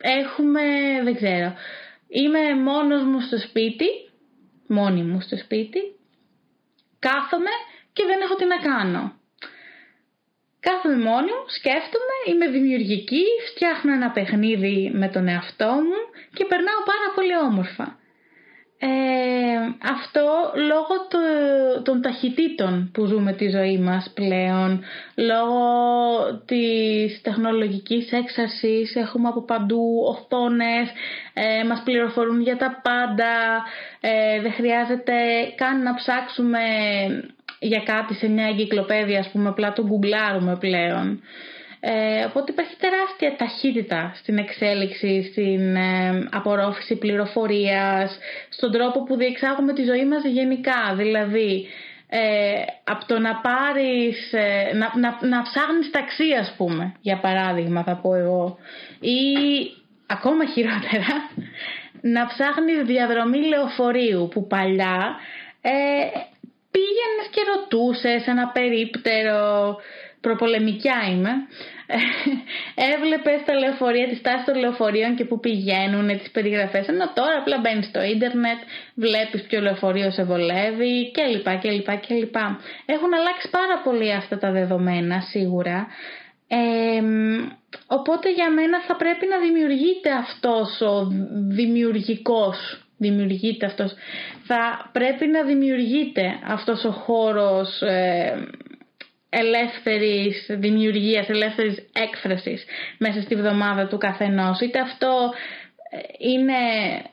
έχουμε, 0.00 0.62
δεν 1.02 1.14
ξέρω, 1.14 1.54
είμαι 2.08 2.54
μόνος 2.54 3.02
μου 3.02 3.20
στο 3.20 3.38
σπίτι, 3.38 3.86
μόνη 4.66 5.02
μου 5.02 5.20
στο 5.20 5.36
σπίτι, 5.36 5.80
κάθομαι 6.98 7.50
και 7.96 8.04
δεν 8.10 8.20
έχω 8.24 8.34
τι 8.36 8.46
να 8.54 8.58
κάνω. 8.70 9.02
Κάθομαι 10.66 10.98
μόνη 11.08 11.30
μου, 11.36 11.44
σκέφτομαι, 11.58 12.16
είμαι 12.28 12.46
δημιουργική, 12.56 13.24
φτιάχνω 13.50 13.92
ένα 13.92 14.10
παιχνίδι 14.10 14.90
με 14.94 15.08
τον 15.08 15.28
εαυτό 15.28 15.72
μου 15.86 16.00
και 16.36 16.44
περνάω 16.44 16.80
πάρα 16.92 17.08
πολύ 17.14 17.36
όμορφα. 17.48 17.86
Ε, 18.78 18.88
αυτό 19.92 20.52
λόγω 20.54 20.94
των 21.82 22.02
ταχυτήτων 22.02 22.90
που 22.92 23.04
ζούμε 23.04 23.32
τη 23.32 23.48
ζωή 23.48 23.78
μας 23.78 24.10
πλέον, 24.14 24.84
λόγω 25.14 25.64
της 26.46 27.20
τεχνολογικής 27.22 28.12
έξαρσης, 28.12 28.94
έχουμε 28.94 29.28
από 29.28 29.42
παντού 29.42 30.02
οθόνες, 30.04 30.88
ε, 31.34 31.64
μας 31.64 31.82
πληροφορούν 31.84 32.40
για 32.40 32.56
τα 32.56 32.80
πάντα, 32.82 33.64
ε, 34.00 34.40
δεν 34.40 34.52
χρειάζεται 34.52 35.14
καν 35.56 35.82
να 35.82 35.94
ψάξουμε 35.94 36.60
για 37.58 37.82
κάτι 37.84 38.14
σε 38.14 38.28
μια 38.28 38.46
εγκυκλοπαίδεια, 38.46 39.18
ας 39.18 39.28
πούμε, 39.28 39.48
απλά 39.48 39.72
το 39.72 39.82
γκουγκλάρουμε 39.86 40.56
πλέον. 40.56 41.20
Ε, 41.80 42.24
οπότε 42.24 42.52
υπάρχει 42.52 42.76
τεράστια 42.76 43.36
ταχύτητα 43.36 44.12
στην 44.14 44.38
εξέλιξη, 44.38 45.28
στην 45.30 45.76
ε, 45.76 46.28
απορρόφηση 46.30 46.96
πληροφορίας, 46.96 48.18
στον 48.48 48.72
τρόπο 48.72 49.02
που 49.02 49.16
διεξάγουμε 49.16 49.72
τη 49.72 49.84
ζωή 49.84 50.06
μας 50.06 50.24
γενικά. 50.24 50.94
Δηλαδή, 50.96 51.66
ε, 52.08 52.62
από 52.84 53.06
το 53.06 53.18
να 53.18 53.36
πάρεις, 53.36 54.32
ε, 54.32 54.76
να, 54.76 54.92
να, 54.98 55.28
να 55.28 55.42
ψάχνεις 55.42 55.90
ταξί 55.90 56.32
ας 56.40 56.54
πούμε, 56.56 56.94
για 57.00 57.18
παράδειγμα 57.18 57.82
θα 57.82 57.96
πω 57.96 58.14
εγώ, 58.14 58.58
ή 59.00 59.20
ακόμα 60.06 60.46
χειρότερα, 60.46 61.30
να 62.00 62.26
ψάχνεις 62.26 62.82
διαδρομή 62.84 63.38
λεωφορείου 63.38 64.28
που 64.32 64.46
παλιά 64.46 65.16
ε, 65.60 65.70
πήγαινες 66.76 67.26
και 67.34 67.42
ρωτούσες 67.52 68.26
ένα 68.26 68.46
περίπτερο, 68.56 69.40
προπολεμικιά 70.20 70.98
είμαι, 71.10 71.32
έβλεπες 72.92 73.38
τα 73.46 73.54
λεωφορεία, 73.54 74.08
τη 74.08 74.20
τάση 74.20 74.44
των 74.44 74.56
λεωφορείων 74.62 75.16
και 75.16 75.24
που 75.24 75.40
πηγαίνουν, 75.40 76.18
τις 76.18 76.30
περιγραφές. 76.30 76.88
Ενώ 76.88 77.12
τώρα 77.18 77.36
απλά 77.40 77.56
μπαίνεις 77.58 77.86
στο 77.86 78.02
ίντερνετ, 78.02 78.58
βλέπεις 78.94 79.42
ποιο 79.42 79.60
λεωφορείο 79.60 80.10
σε 80.10 80.22
βολεύει 80.24 81.10
κλπ. 81.16 81.48
κλπ, 81.62 81.88
κλπ. 82.06 82.36
Έχουν 82.94 83.14
αλλάξει 83.18 83.46
πάρα 83.50 83.76
πολύ 83.84 84.12
αυτά 84.12 84.38
τα 84.38 84.50
δεδομένα 84.50 85.20
σίγουρα. 85.20 85.86
Ε, 86.48 87.02
οπότε 87.86 88.32
για 88.32 88.50
μένα 88.50 88.80
θα 88.86 88.96
πρέπει 88.96 89.26
να 89.26 89.38
δημιουργείται 89.38 90.10
αυτός 90.12 90.80
ο 90.80 91.12
δημιουργικός 91.48 92.85
δημιουργείται 92.96 93.66
αυτός. 93.66 93.94
Θα 94.42 94.90
πρέπει 94.92 95.26
να 95.26 95.42
δημιουργείται 95.42 96.40
αυτός 96.44 96.84
ο 96.84 96.90
χώρος 96.90 97.82
ε, 97.82 98.48
ελεύθερης 99.28 100.46
δημιουργίας, 100.48 101.28
ελεύθερης 101.28 101.90
έκφρασης 101.92 102.64
μέσα 102.98 103.20
στη 103.20 103.34
βδομάδα 103.34 103.86
του 103.86 103.98
καθενός. 103.98 104.60
Είτε 104.60 104.78
αυτό 104.80 105.32
ε, 105.90 105.98
είναι 106.30 106.54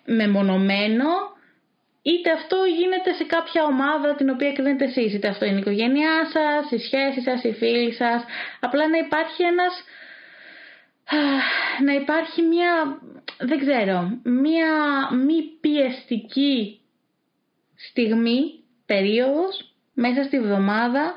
μεμονωμένο, 0.06 1.10
είτε 2.02 2.32
αυτό 2.32 2.58
γίνεται 2.80 3.14
σε 3.14 3.24
κάποια 3.24 3.64
ομάδα 3.64 4.16
την 4.16 4.30
οποία 4.30 4.52
κρίνετε 4.52 4.86
εσείς. 4.86 5.14
Είτε 5.14 5.28
αυτό 5.28 5.46
είναι 5.46 5.56
η 5.56 5.60
οικογένειά 5.60 6.28
σας, 6.34 6.72
οι 6.72 6.78
σχέσεις 6.78 7.24
σας, 7.24 7.44
οι 7.44 7.54
φίλοι 7.54 7.94
σας. 7.94 8.26
Απλά 8.60 8.88
να 8.88 8.98
υπάρχει 8.98 9.44
ένας 9.44 9.84
να 11.86 11.94
υπάρχει 11.94 12.42
μια, 12.42 13.02
δεν 13.40 13.60
ξέρω, 13.60 14.20
μια 14.24 14.70
μη 15.26 15.44
πιεστική 15.60 16.82
στιγμή, 17.76 18.64
περίοδος, 18.86 19.74
μέσα 19.94 20.24
στη 20.24 20.40
βδομάδα, 20.40 21.16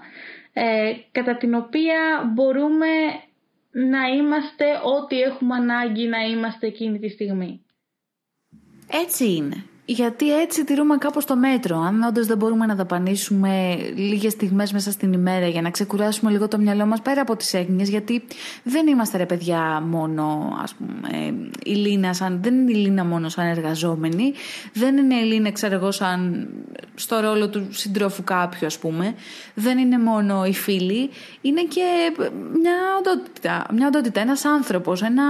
ε, 0.52 0.92
κατά 1.12 1.36
την 1.36 1.54
οποία 1.54 2.30
μπορούμε 2.34 2.86
να 3.70 4.06
είμαστε 4.06 4.64
ό,τι 4.82 5.20
έχουμε 5.20 5.54
ανάγκη 5.54 6.06
να 6.06 6.18
είμαστε 6.18 6.66
εκείνη 6.66 6.98
τη 6.98 7.08
στιγμή. 7.08 7.64
Έτσι 8.90 9.34
είναι. 9.34 9.64
Γιατί 9.88 10.40
έτσι 10.40 10.64
τηρούμε 10.64 10.96
κάπως 10.96 11.24
το 11.24 11.36
μέτρο. 11.36 11.78
Αν 11.78 12.02
όντως 12.02 12.26
δεν 12.26 12.36
μπορούμε 12.36 12.66
να 12.66 12.74
δαπανίσουμε 12.74 13.76
λίγες 13.94 14.32
στιγμές 14.32 14.72
μέσα 14.72 14.90
στην 14.90 15.12
ημέρα 15.12 15.48
για 15.48 15.62
να 15.62 15.70
ξεκουράσουμε 15.70 16.30
λίγο 16.30 16.48
το 16.48 16.58
μυαλό 16.58 16.86
μας 16.86 17.00
πέρα 17.00 17.20
από 17.20 17.36
τις 17.36 17.54
έγνοιες, 17.54 17.88
γιατί 17.88 18.22
δεν 18.62 18.86
είμαστε 18.86 19.16
ρε 19.16 19.26
παιδιά 19.26 19.82
μόνο, 19.86 20.56
ας 20.62 20.74
πούμε, 20.74 21.34
η 21.64 21.74
Λίνα 21.74 22.14
σαν, 22.14 22.38
δεν 22.42 22.54
είναι 22.54 22.70
η 22.70 22.74
Λίνα 22.74 23.04
μόνο 23.04 23.28
σαν 23.28 23.46
εργαζόμενη, 23.46 24.32
δεν 24.72 24.96
είναι 24.96 25.14
η 25.14 25.24
Λίνα, 25.24 25.50
ξέρω 25.50 25.74
εγώ, 25.74 25.90
σαν 25.90 26.48
στο 26.94 27.20
ρόλο 27.20 27.48
του 27.48 27.66
συντρόφου 27.70 28.24
κάποιου, 28.24 28.66
ας 28.66 28.78
πούμε, 28.78 29.14
δεν 29.54 29.78
είναι 29.78 29.98
μόνο 29.98 30.44
οι 30.44 30.52
φίλοι, 30.52 31.10
είναι 31.40 31.62
και 31.62 32.12
μια 32.60 32.74
οντότητα, 32.98 33.66
μια 33.72 33.86
οντότητα 33.86 34.20
ένας 34.20 34.44
άνθρωπος, 34.44 35.02
ένα... 35.02 35.22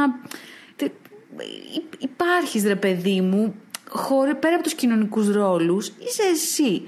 Υπάρχεις 1.98 2.64
ρε 2.64 2.74
παιδί 2.74 3.20
μου 3.20 3.54
χωρί, 3.88 4.34
πέρα 4.34 4.54
από 4.54 4.64
τους 4.64 4.74
κοινωνικούς 4.74 5.28
ρόλους, 5.28 5.86
είσαι 5.86 6.22
εσύ. 6.32 6.82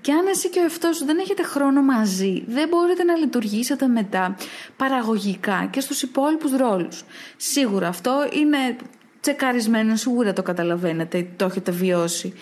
Και 0.00 0.12
αν 0.12 0.26
εσύ 0.26 0.48
και 0.48 0.58
ο 0.58 0.62
εαυτός 0.62 0.96
σου 0.96 1.04
δεν 1.04 1.18
έχετε 1.18 1.42
χρόνο 1.42 1.82
μαζί, 1.82 2.44
δεν 2.46 2.68
μπορείτε 2.68 3.04
να 3.04 3.14
λειτουργήσετε 3.14 3.86
μετά 3.86 4.36
παραγωγικά 4.76 5.68
και 5.70 5.80
στους 5.80 6.02
υπόλοιπους 6.02 6.52
ρόλους. 6.52 7.04
Σίγουρα 7.36 7.88
αυτό 7.88 8.28
είναι 8.32 8.76
τσεκαρισμένο, 9.20 9.96
σίγουρα 9.96 10.32
το 10.32 10.42
καταλαβαίνετε, 10.42 11.26
το 11.36 11.44
έχετε 11.44 11.70
βιώσει. 11.70 12.32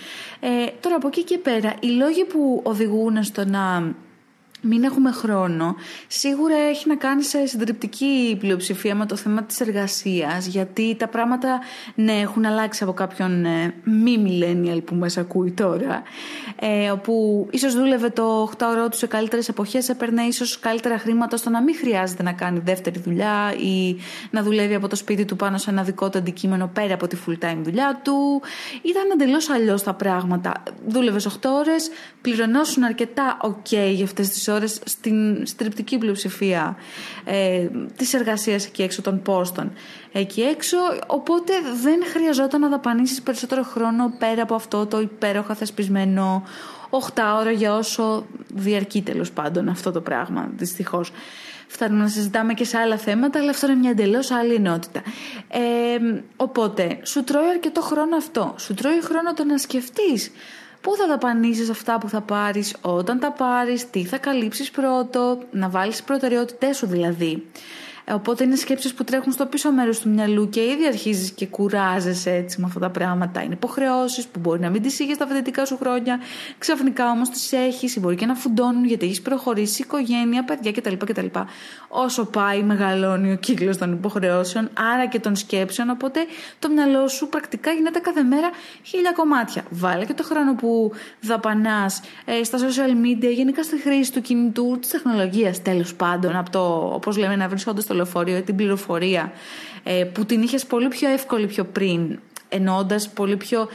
Ε, 0.41 0.49
τώρα 0.81 0.97
από 0.97 1.07
εκεί 1.07 1.23
και 1.25 1.39
πέρα, 1.39 1.75
οι 1.81 1.87
λόγοι 1.87 2.25
που 2.25 2.61
οδηγούν 2.65 3.23
στο 3.23 3.45
να 3.45 3.95
μην 4.63 4.83
έχουμε 4.85 5.11
χρόνο, 5.13 5.75
σίγουρα 6.07 6.57
έχει 6.57 6.89
να 6.89 6.97
κάνει 6.97 7.23
σε 7.23 7.47
συντριπτική 7.47 8.37
πλειοψηφία 8.41 8.95
με 8.95 9.07
το 9.07 9.17
θέμα 9.17 9.43
της 9.43 9.61
εργασίας, 9.61 10.47
γιατί 10.47 10.97
τα 10.99 11.09
πράγματα 11.09 11.61
ναι, 11.95 12.13
έχουν 12.13 12.45
αλλάξει 12.45 12.83
από 12.83 12.93
κάποιον 12.93 13.45
ε, 13.45 13.75
μη 13.85 14.23
millennial 14.27 14.81
που 14.85 14.95
μας 14.95 15.17
ακούει 15.17 15.51
τώρα, 15.51 16.03
ε, 16.61 16.91
όπου 16.91 17.47
ίσως 17.51 17.75
δούλευε 17.75 18.09
το 18.09 18.51
8 18.59 18.67
ώρο 18.71 18.89
του 18.89 18.97
σε 18.97 19.07
καλύτερες 19.07 19.49
εποχές, 19.49 19.89
έπαιρνε 19.89 20.23
ίσως 20.23 20.59
καλύτερα 20.59 20.99
χρήματα 20.99 21.35
ώστε 21.35 21.51
να 21.51 21.63
μην 21.63 21.77
χρειάζεται 21.77 22.23
να 22.23 22.33
κάνει 22.33 22.61
δεύτερη 22.65 22.99
δουλειά 22.99 23.55
ή 23.59 23.97
να 24.31 24.43
δουλεύει 24.43 24.75
από 24.75 24.89
το 24.89 24.97
σπίτι 24.97 25.25
του 25.25 25.37
πάνω 25.37 25.59
σε 25.59 25.71
ένα 25.71 25.83
δικό 25.83 26.11
του 26.11 26.19
αντικείμενο 26.19 26.71
πέρα 26.73 26.95
από 26.95 27.07
τη 27.07 27.17
full 27.27 27.45
time 27.45 27.59
δουλειά 27.63 28.01
του. 28.05 28.43
Ήταν 28.83 29.03
εντελώς 29.13 29.51
αλλιώς 29.51 29.83
τα 29.83 29.95
πράγματα. 29.95 30.63
Δούλευες 30.87 31.27
8 31.27 31.31
ώρες, 31.59 31.91
πληρωνόσουν 32.21 32.83
αρκετά 32.83 33.37
ok 33.43 33.93
για 33.93 34.05
αυτές 34.05 34.29
τις 34.29 34.49
ώρες 34.53 34.81
στην 34.85 35.47
στριπτική 35.47 35.99
πλειοψηφία 35.99 36.77
ε, 37.25 37.69
της 37.97 38.15
εργασίας 38.15 38.67
εκεί 38.67 38.83
έξω 38.83 39.03
των 39.03 39.23
πόστων 39.23 39.73
εκεί 40.13 40.41
έξω 40.41 40.77
οπότε 41.07 41.53
δεν 41.83 42.01
χρειαζόταν 42.13 42.61
να 42.61 42.69
δαπανίσεις 42.69 43.23
περισσότερο 43.23 43.63
χρόνο 43.63 44.13
πέρα 44.19 44.43
από 44.43 44.55
αυτό 44.55 44.87
το 44.87 45.01
υπέροχα 45.01 45.55
θεσπισμένο 45.55 46.43
8 46.93 47.23
ώρα 47.39 47.51
για 47.51 47.75
όσο 47.75 48.27
διαρκεί 48.49 49.03
τέλος 49.03 49.33
πάντων 49.33 49.69
αυτό 49.69 49.93
το 49.93 50.01
πράγμα 50.01 50.51
δυστυχώς. 50.57 51.13
Φτάνουμε 51.67 52.03
να 52.03 52.09
συζητάμε 52.09 52.55
και 52.55 52.65
σε 52.65 52.79
άλλα 52.79 52.97
θέματα, 52.97 53.39
αλλά 53.39 53.51
αυτό 53.51 53.67
είναι 53.67 53.77
μια 53.77 53.91
εντελώς 53.91 54.31
άλλη 54.31 54.55
ενότητα. 54.55 55.03
Ε, 55.49 55.61
οπότε, 56.37 56.99
σου 57.03 57.25
τρώει 57.25 57.49
αρκετό 57.49 57.81
χρόνο 57.81 58.17
αυτό. 58.17 58.55
Σου 58.59 58.75
τρώει 58.75 59.03
χρόνο 59.03 59.33
το 59.35 59.45
να 59.45 59.59
σκεφτείς 59.59 60.31
Πού 60.83 60.97
θα 60.97 61.07
δαπανίσεις 61.07 61.71
αυτά 61.71 61.99
που 61.99 62.09
θα 62.09 62.21
πάρεις 62.21 62.77
όταν 62.81 63.19
τα 63.19 63.33
πάρεις, 63.33 63.91
τι 63.91 64.05
θα 64.05 64.19
καλύψεις 64.19 64.71
πρώτο, 64.71 65.39
να 65.51 65.69
βάλεις 65.69 65.95
τις 65.97 66.05
προτεραιότητές 66.05 66.77
σου 66.77 66.87
δηλαδή. 66.87 67.47
Οπότε 68.11 68.45
είναι 68.45 68.57
σκέψεις 68.57 68.95
που 68.95 69.05
τρέχουν 69.05 69.33
στο 69.33 69.47
πίσω 69.47 69.73
μέρος 69.73 70.01
του 70.01 70.09
μυαλού 70.09 70.49
και 70.49 70.61
ήδη 70.61 70.87
αρχίζεις 70.87 71.31
και 71.31 71.47
κουράζεσαι 71.47 72.31
έτσι 72.31 72.61
με 72.61 72.67
αυτά 72.67 72.81
τα 72.81 72.91
πράγματα. 72.91 73.43
Είναι 73.43 73.55
υποχρεώσεις 73.55 74.27
που 74.27 74.41
μπορεί 74.41 74.61
να 74.61 74.71
μην 74.71 74.83
τις 74.83 74.99
είχες 74.99 75.15
στα 75.15 75.27
φοιτητικά 75.27 75.65
σου 75.65 75.77
χρόνια, 75.77 76.19
ξαφνικά 76.59 77.11
όμως 77.11 77.29
τις 77.29 77.53
έχεις 77.53 77.97
ή 77.97 78.01
μπορεί 78.01 78.17
και 78.17 78.27
να 78.27 78.35
φουντώνουν 78.35 78.85
γιατί 78.85 79.07
έχεις 79.07 79.23
προχωρήσει 79.23 79.83
οικογένεια, 79.83 80.45
παιδιά 80.45 80.73
κτλ. 80.73 80.95
κτλ. 80.97 81.27
Όσο 81.89 82.25
πάει, 82.25 82.63
μεγαλώνει 82.63 83.33
ο 83.33 83.37
κύκλος 83.37 83.77
των 83.77 83.93
υποχρεώσεων, 83.93 84.69
άρα 84.93 85.07
και 85.07 85.21
των 85.21 85.37
σκέψεων. 85.37 85.91
Οπότε 85.91 86.21
το 86.59 86.69
μυαλό 86.69 87.09
σου 87.09 87.29
πρακτικά 87.29 87.71
γίνεται 87.71 87.99
κάθε 87.99 88.23
μέρα 88.23 88.51
χίλια 88.83 89.13
κομμάτια. 89.13 89.63
Βάλε 89.71 90.05
και 90.05 90.15
το 90.15 90.23
χρόνο 90.23 90.55
που 90.55 90.93
δαπανάς 91.21 92.01
ε, 92.25 92.45
στα 92.45 92.59
social 92.59 93.07
media, 93.07 93.33
γενικά 93.35 93.63
στη 93.63 93.81
χρήση 93.81 94.13
του 94.13 94.21
κινητού, 94.21 94.79
της 94.81 94.91
τεχνολογίας 94.91 95.63
τέλος 95.63 95.95
πάντων, 95.95 96.37
από 96.37 96.51
το, 96.51 96.91
όπως 96.95 97.17
λέμε, 97.17 97.37
να 97.37 97.49
βρίσκονται 97.49 97.81
στο 97.93 98.01
λεωφορείο 98.01 98.37
ή 98.37 98.43
την 98.43 98.57
πληροφορία 98.57 99.33
ε, 99.83 100.05
που 100.05 100.25
την 100.25 100.43
είχες 100.43 100.67
πολύ 100.67 100.89
πιο 100.89 101.09
εύκολη 101.09 101.47
πιο 101.47 101.65
πριν, 101.65 102.19
εννοώντας 102.49 103.09
πολύ 103.09 103.37
πιο 103.37 103.69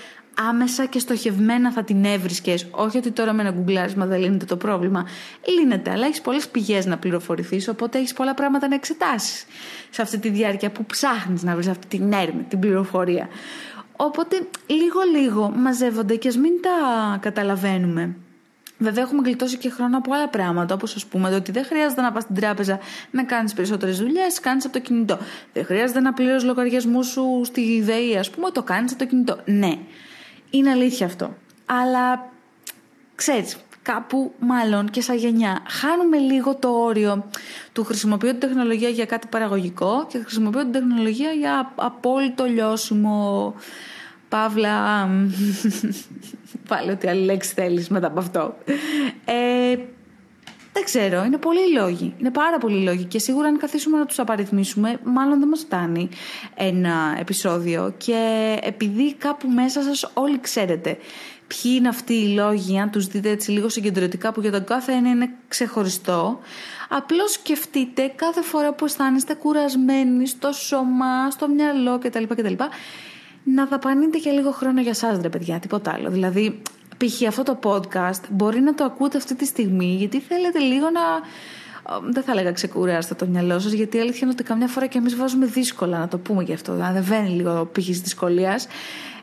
άμεσα 0.49 0.85
και 0.85 0.99
στοχευμένα 0.99 1.71
θα 1.71 1.83
την 1.83 2.05
έβρισκες. 2.05 2.67
Όχι 2.71 2.97
ότι 2.97 3.11
τώρα 3.11 3.33
με 3.33 3.41
ένα 3.41 3.51
γκουγκλάρισμα 3.51 4.05
δεν 4.05 4.19
λύνεται 4.19 4.45
το 4.45 4.57
πρόβλημα. 4.57 5.07
Λύνεται, 5.57 5.91
αλλά 5.91 6.05
έχεις 6.05 6.21
πολλές 6.21 6.47
πηγές 6.47 6.85
να 6.85 6.97
πληροφορηθείς, 6.97 7.67
οπότε 7.67 7.97
έχεις 7.97 8.13
πολλά 8.13 8.33
πράγματα 8.33 8.67
να 8.67 8.75
εξετάσεις 8.75 9.45
σε 9.89 10.01
αυτή 10.01 10.17
τη 10.17 10.29
διάρκεια 10.29 10.71
που 10.71 10.85
ψάχνεις 10.85 11.43
να 11.43 11.53
βρεις 11.53 11.67
αυτή 11.67 11.87
την 11.87 12.13
έρμη, 12.13 12.43
την 12.43 12.59
πληροφορία. 12.59 13.27
Οπότε 13.95 14.47
λίγο-λίγο 14.67 15.49
μαζεύονται 15.55 16.15
και 16.15 16.27
ας 16.27 16.37
μην 16.37 16.51
τα 16.61 17.17
καταλαβαίνουμε. 17.19 18.15
Βέβαια, 18.77 19.03
έχουμε 19.03 19.21
γλιτώσει 19.21 19.57
και 19.57 19.69
χρόνο 19.69 19.97
από 19.97 20.13
άλλα 20.13 20.29
πράγματα, 20.29 20.73
όπως 20.73 20.95
ας 20.95 21.05
πούμε 21.05 21.29
το 21.29 21.35
ότι 21.35 21.51
δεν 21.51 21.65
χρειάζεται 21.65 22.01
να 22.01 22.11
πας 22.11 22.23
στην 22.23 22.35
τράπεζα 22.35 22.79
να 23.11 23.23
κάνεις 23.23 23.53
περισσότερες 23.53 23.97
δουλειές, 23.97 24.39
κάνεις 24.39 24.65
από 24.65 24.73
το 24.73 24.79
κινητό. 24.79 25.17
Δεν 25.53 25.65
χρειάζεται 25.65 25.99
να 25.99 26.13
πληρώσεις 26.13 26.43
λογαριασμούς 26.43 27.07
σου 27.07 27.41
στη 27.43 27.81
ΔΕΗ, 27.81 28.17
ας 28.17 28.29
πούμε, 28.29 28.49
το 28.51 28.63
κάνεις 28.63 28.91
από 28.91 29.03
το 29.03 29.09
κινητό. 29.09 29.37
Ναι, 29.45 29.77
είναι 30.49 30.69
αλήθεια 30.69 31.05
αυτό. 31.05 31.35
Αλλά 31.65 32.29
ξέρεις, 33.15 33.57
κάπου 33.81 34.33
μάλλον 34.39 34.89
και 34.89 35.01
σαν 35.01 35.17
γενιά 35.17 35.61
χάνουμε 35.67 36.17
λίγο 36.17 36.55
το 36.55 36.69
όριο 36.69 37.25
του 37.73 37.83
χρησιμοποιώ 37.83 38.29
την 38.29 38.39
τεχνολογία 38.39 38.89
για 38.89 39.05
κάτι 39.05 39.27
παραγωγικό 39.27 40.05
και 40.09 40.17
χρησιμοποιώ 40.17 40.61
την 40.61 40.71
τεχνολογία 40.71 41.31
για 41.31 41.71
απόλυτο 41.75 42.45
λιώσιμο 42.45 43.53
Παύλα, 44.29 45.09
πάλι 46.69 46.91
ό,τι 46.91 47.07
άλλη 47.07 47.25
λέξη 47.25 47.53
θέλεις 47.53 47.89
μετά 47.89 48.07
από 48.07 48.19
αυτό. 48.19 48.57
Ε, 49.25 49.77
δεν 50.77 50.85
ξέρω, 50.85 51.23
είναι 51.23 51.37
πολλοί 51.37 51.73
λόγοι. 51.73 52.13
Είναι 52.17 52.31
πάρα 52.31 52.57
πολλοί 52.57 52.83
λόγοι 52.83 53.03
και 53.03 53.19
σίγουρα 53.19 53.47
αν 53.47 53.57
καθίσουμε 53.57 53.97
να 53.97 54.05
τους 54.05 54.19
απαριθμίσουμε, 54.19 54.99
μάλλον 55.03 55.39
δεν 55.39 55.47
μας 55.47 55.59
φτάνει 55.59 56.09
ένα 56.55 57.15
επεισόδιο 57.19 57.93
και 57.97 58.55
επειδή 58.61 59.13
κάπου 59.13 59.49
μέσα 59.49 59.81
σας 59.81 60.11
όλοι 60.13 60.39
ξέρετε 60.39 60.97
ποιοι 61.47 61.71
είναι 61.75 61.87
αυτοί 61.87 62.13
οι 62.13 62.27
λόγοι, 62.27 62.79
αν 62.79 62.91
τους 62.91 63.07
δείτε 63.07 63.29
έτσι 63.29 63.51
λίγο 63.51 63.69
συγκεντρωτικά 63.69 64.31
που 64.31 64.41
για 64.41 64.51
τον 64.51 64.63
κάθε 64.63 64.91
ένα 64.91 65.09
είναι 65.09 65.29
ξεχωριστό, 65.47 66.39
απλώς 66.89 67.31
σκεφτείτε 67.31 68.11
κάθε 68.15 68.41
φορά 68.41 68.73
που 68.73 68.85
αισθάνεστε 68.85 69.33
κουρασμένοι 69.33 70.27
στο 70.27 70.51
σώμα, 70.51 71.31
στο 71.31 71.47
μυαλό 71.47 71.99
κτλ. 71.99 72.23
κτλ 72.23 72.53
να 73.55 73.65
δαπανείτε 73.65 74.17
και 74.17 74.29
λίγο 74.29 74.51
χρόνο 74.51 74.81
για 74.81 74.93
σας 74.93 75.21
ρε 75.21 75.29
παιδιά, 75.29 75.59
τίποτα 75.59 75.91
άλλο. 75.91 76.09
Δηλαδή, 76.09 76.61
π.χ. 76.97 77.27
αυτό 77.27 77.43
το 77.43 77.59
podcast 77.63 78.21
μπορεί 78.29 78.59
να 78.59 78.73
το 78.73 78.83
ακούτε 78.83 79.17
αυτή 79.17 79.35
τη 79.35 79.45
στιγμή 79.45 79.95
γιατί 79.95 80.19
θέλετε 80.19 80.59
λίγο 80.59 80.89
να... 80.89 81.01
Δεν 82.09 82.23
θα 82.23 82.31
έλεγα 82.31 82.51
ξεκουράστε 82.51 83.13
το 83.13 83.25
μυαλό 83.25 83.59
σας, 83.59 83.71
γιατί 83.71 83.97
η 83.97 83.99
αλήθεια 83.99 84.19
είναι 84.21 84.31
ότι 84.31 84.43
καμιά 84.43 84.67
φορά 84.67 84.85
και 84.85 84.97
εμείς 84.97 85.15
βάζουμε 85.15 85.45
δύσκολα 85.45 85.99
να 85.99 86.07
το 86.07 86.17
πούμε 86.17 86.43
γι' 86.43 86.53
αυτό. 86.53 86.73
Να 86.73 87.01
βαίνει 87.01 87.29
λίγο 87.29 87.69
π.χ. 87.71 87.85
δυσκολίας. 87.85 88.67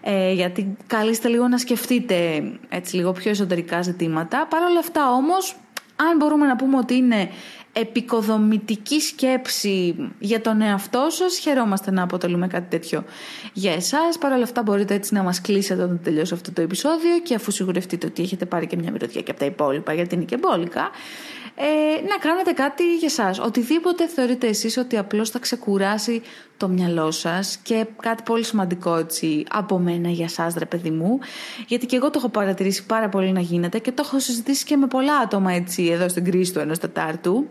Ε, 0.01 0.33
γιατί 0.33 0.77
καλείστε 0.87 1.29
λίγο 1.29 1.49
να 1.49 1.59
σκεφτείτε 1.59 2.43
έτσι 2.69 2.97
λίγο 2.97 3.13
πιο 3.13 3.31
εσωτερικά 3.31 3.83
ζητήματα. 3.83 4.47
Παρ' 4.51 4.63
όλα 4.63 4.79
αυτά 4.79 5.13
όμως, 5.13 5.57
αν 5.97 6.17
μπορούμε 6.17 6.47
να 6.47 6.57
πούμε 6.57 6.77
ότι 6.77 6.95
είναι 6.95 7.29
επικοδομητική 7.77 9.01
σκέψη 9.01 9.97
για 10.19 10.41
τον 10.41 10.61
εαυτό 10.61 11.07
σας. 11.11 11.39
Χαιρόμαστε 11.39 11.91
να 11.91 12.03
αποτελούμε 12.03 12.47
κάτι 12.47 12.67
τέτοιο 12.71 13.05
για 13.53 13.73
εσάς. 13.73 14.19
Παρ' 14.19 14.33
όλα 14.33 14.43
αυτά 14.43 14.63
μπορείτε 14.63 14.95
έτσι 14.95 15.15
να 15.15 15.23
μας 15.23 15.41
κλείσετε 15.41 15.83
όταν 15.83 16.01
τελειώσει 16.03 16.35
αυτό 16.35 16.53
το 16.53 16.61
επεισόδιο 16.63 17.19
και 17.23 17.35
αφού 17.35 17.51
σιγουρευτείτε 17.51 18.07
ότι 18.07 18.23
έχετε 18.23 18.47
πάρει 18.47 18.67
και 18.67 18.77
μια 18.77 18.91
μυρωδιά 18.91 19.21
και 19.21 19.31
από 19.31 19.41
τα 19.41 19.47
υπόλοιπα 19.47 19.93
γιατί 19.93 20.15
είναι 20.15 20.25
και 20.25 20.37
μπόλικα 20.37 20.91
ε, 21.57 21.65
να 22.09 22.17
κάνετε 22.17 22.53
κάτι 22.53 22.97
για 22.97 23.09
σας. 23.09 23.39
Οτιδήποτε 23.39 24.07
θεωρείτε 24.09 24.47
εσείς 24.47 24.77
ότι 24.77 24.97
απλώς 24.97 25.31
θα 25.31 25.39
ξεκουράσει 25.39 26.23
το 26.57 26.69
μυαλό 26.69 27.11
σας 27.11 27.57
και 27.63 27.87
κάτι 28.03 28.23
πολύ 28.23 28.45
σημαντικό 28.45 28.97
έτσι 28.97 29.45
από 29.51 29.79
μένα 29.79 30.09
για 30.09 30.29
σας 30.29 30.55
ρε 30.55 30.65
παιδί 30.65 30.91
μου 30.91 31.19
γιατί 31.67 31.87
και 31.87 31.97
εγώ 31.97 32.11
το 32.11 32.19
έχω 32.19 32.29
παρατηρήσει 32.29 32.87
πάρα 32.87 33.09
πολύ 33.09 33.33
να 33.33 33.41
γίνεται 33.41 33.79
και 33.79 33.93
το 33.93 34.03
έχω 34.07 34.19
συζητήσει 34.19 34.65
και 34.65 34.77
με 34.77 34.87
πολλά 34.87 35.17
άτομα 35.17 35.53
έτσι 35.53 35.85
εδώ 35.85 36.09
στην 36.09 36.25
κρίση 36.25 36.53
του 36.53 36.59
ενός 36.59 36.79
Τετάρτου 36.79 37.49